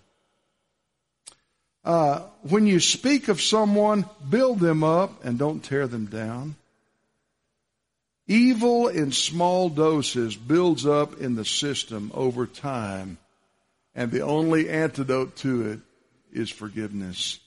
Uh, 1.85 2.23
when 2.43 2.67
you 2.67 2.81
speak 2.81 3.29
of 3.29 3.41
someone, 3.41 4.05
build 4.29 4.59
them 4.59 4.83
up 4.83 5.25
and 5.25 5.39
don't 5.39 5.63
tear 5.63 5.87
them 5.87 6.07
down. 6.07 6.57
Evil 8.27 8.89
in 8.89 9.13
small 9.13 9.69
doses 9.69 10.35
builds 10.35 10.85
up 10.85 11.21
in 11.21 11.37
the 11.37 11.45
system 11.45 12.11
over 12.15 12.47
time, 12.47 13.17
and 13.95 14.11
the 14.11 14.23
only 14.23 14.69
antidote 14.69 15.37
to 15.37 15.71
it 15.71 15.79
is 16.33 16.51
forgiveness. 16.51 17.39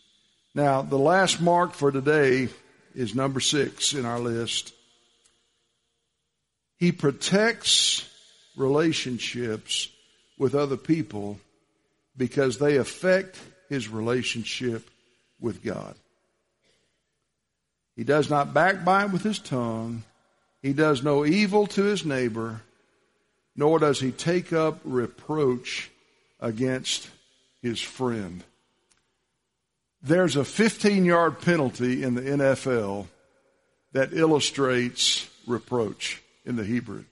Now, 0.55 0.81
the 0.81 0.97
last 0.97 1.41
mark 1.41 1.73
for 1.73 1.91
today 1.91 2.47
is 2.95 3.15
number 3.15 3.41
six 3.41 3.93
in 3.93 4.05
our 4.05 4.19
list. 4.19 4.71
He 6.77 6.93
protects 6.93 8.08
relationships 8.59 9.89
with 10.37 10.53
other 10.53 10.77
people 10.77 11.39
because 12.17 12.57
they 12.57 12.77
affect 12.77 13.39
his 13.69 13.87
relationship 13.87 14.89
with 15.39 15.63
God. 15.63 15.95
He 17.95 18.03
does 18.03 18.29
not 18.29 18.53
backbite 18.53 19.11
with 19.11 19.23
his 19.23 19.39
tongue. 19.39 20.03
He 20.61 20.73
does 20.73 21.03
no 21.03 21.25
evil 21.25 21.67
to 21.67 21.83
his 21.83 22.05
neighbor, 22.05 22.61
nor 23.55 23.79
does 23.79 23.99
he 23.99 24.11
take 24.11 24.53
up 24.53 24.79
reproach 24.83 25.89
against 26.39 27.09
his 27.61 27.81
friend. 27.81 28.43
There's 30.01 30.35
a 30.35 30.45
15 30.45 31.03
yard 31.05 31.41
penalty 31.41 32.03
in 32.03 32.15
the 32.15 32.21
NFL 32.21 33.07
that 33.91 34.13
illustrates 34.13 35.29
reproach 35.45 36.21
in 36.45 36.55
the 36.55 36.63
Hebrew. 36.63 37.03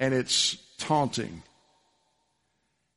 And 0.00 0.12
it's 0.12 0.56
taunting. 0.78 1.44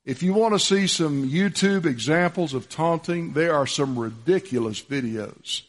If 0.05 0.23
you 0.23 0.33
want 0.33 0.53
to 0.53 0.59
see 0.59 0.87
some 0.87 1.29
YouTube 1.29 1.85
examples 1.85 2.53
of 2.53 2.69
taunting, 2.69 3.33
there 3.33 3.53
are 3.53 3.67
some 3.67 3.97
ridiculous 3.97 4.81
videos 4.81 5.61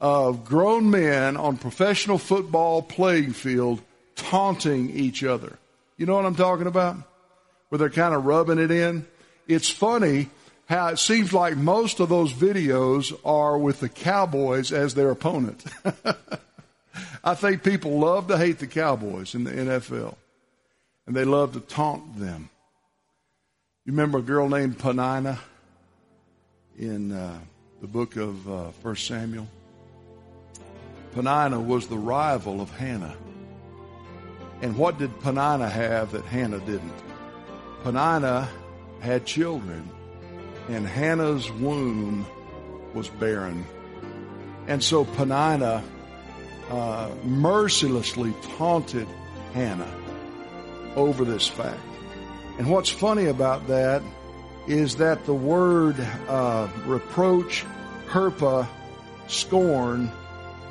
of 0.00 0.44
grown 0.44 0.90
men 0.90 1.36
on 1.36 1.56
professional 1.56 2.18
football 2.18 2.82
playing 2.82 3.32
field 3.32 3.80
taunting 4.14 4.90
each 4.90 5.24
other. 5.24 5.58
You 5.96 6.06
know 6.06 6.16
what 6.16 6.26
I'm 6.26 6.34
talking 6.34 6.66
about? 6.66 6.96
Where 7.68 7.78
they're 7.78 7.90
kind 7.90 8.14
of 8.14 8.26
rubbing 8.26 8.58
it 8.58 8.70
in. 8.70 9.06
It's 9.48 9.70
funny 9.70 10.28
how 10.66 10.88
it 10.88 10.98
seems 10.98 11.32
like 11.32 11.56
most 11.56 12.00
of 12.00 12.08
those 12.08 12.32
videos 12.32 13.18
are 13.24 13.56
with 13.56 13.80
the 13.80 13.88
Cowboys 13.88 14.72
as 14.72 14.94
their 14.94 15.10
opponent. 15.10 15.64
I 17.24 17.34
think 17.34 17.62
people 17.62 17.98
love 17.98 18.28
to 18.28 18.38
hate 18.38 18.58
the 18.58 18.66
Cowboys 18.66 19.34
in 19.34 19.44
the 19.44 19.52
NFL, 19.52 20.16
and 21.06 21.14
they 21.14 21.24
love 21.24 21.52
to 21.52 21.60
taunt 21.60 22.18
them. 22.18 22.50
You 23.84 23.92
remember 23.92 24.18
a 24.18 24.22
girl 24.22 24.48
named 24.48 24.78
Peninnah 24.78 25.38
in 26.76 27.12
uh, 27.12 27.38
the 27.80 27.86
book 27.86 28.16
of 28.16 28.48
uh, 28.48 28.70
1 28.82 28.96
Samuel? 28.96 29.46
Peninnah 31.12 31.60
was 31.60 31.86
the 31.86 31.96
rival 31.96 32.60
of 32.60 32.70
Hannah. 32.76 33.16
And 34.60 34.76
what 34.76 34.98
did 34.98 35.20
Peninnah 35.20 35.68
have 35.68 36.12
that 36.12 36.24
Hannah 36.24 36.58
didn't? 36.60 37.02
Peninnah 37.84 38.48
had 39.00 39.24
children 39.24 39.88
and 40.68 40.86
Hannah's 40.86 41.50
womb 41.52 42.26
was 42.92 43.08
barren. 43.08 43.64
And 44.66 44.82
so 44.82 45.04
Peninnah 45.04 45.84
uh, 46.70 47.10
mercilessly 47.24 48.34
taunted 48.56 49.06
Hannah 49.54 49.95
over 50.96 51.24
this 51.24 51.46
fact. 51.46 51.80
And 52.58 52.70
what's 52.70 52.90
funny 52.90 53.26
about 53.26 53.66
that 53.68 54.02
is 54.66 54.96
that 54.96 55.24
the 55.26 55.34
word 55.34 55.96
uh, 56.28 56.68
reproach, 56.86 57.64
herpa, 58.08 58.66
scorn, 59.28 60.10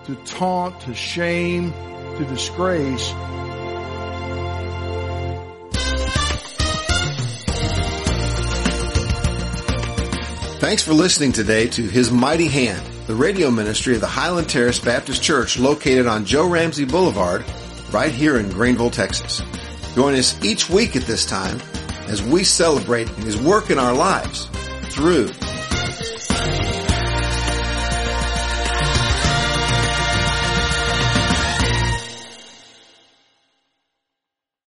to 0.06 0.16
taunt, 0.26 0.80
to 0.82 0.94
shame, 0.94 1.72
to 2.18 2.26
disgrace 2.26 3.14
Thanks 10.66 10.82
for 10.82 10.94
listening 10.94 11.32
today 11.32 11.68
to 11.68 11.84
His 11.84 12.10
Mighty 12.10 12.48
Hand, 12.48 12.84
the 13.06 13.14
radio 13.14 13.52
ministry 13.52 13.94
of 13.94 14.02
the 14.02 14.08
Highland 14.08 14.50
Terrace 14.50 14.80
Baptist 14.80 15.22
Church 15.22 15.60
located 15.60 16.08
on 16.08 16.26
Joe 16.26 16.50
Ramsey 16.50 16.86
Boulevard, 16.86 17.46
right 17.92 18.12
here 18.12 18.40
in 18.40 18.50
Greenville, 18.50 18.90
Texas. 18.90 19.44
Join 19.96 20.16
us 20.16 20.44
each 20.44 20.70
week 20.70 20.98
at 20.98 21.04
this 21.04 21.26
time 21.26 21.62
as 22.08 22.22
we 22.22 22.44
celebrate 22.44 23.08
His 23.10 23.38
work 23.38 23.70
in 23.70 23.80
our 23.80 23.94
lives 23.94 24.48
through 24.90 25.30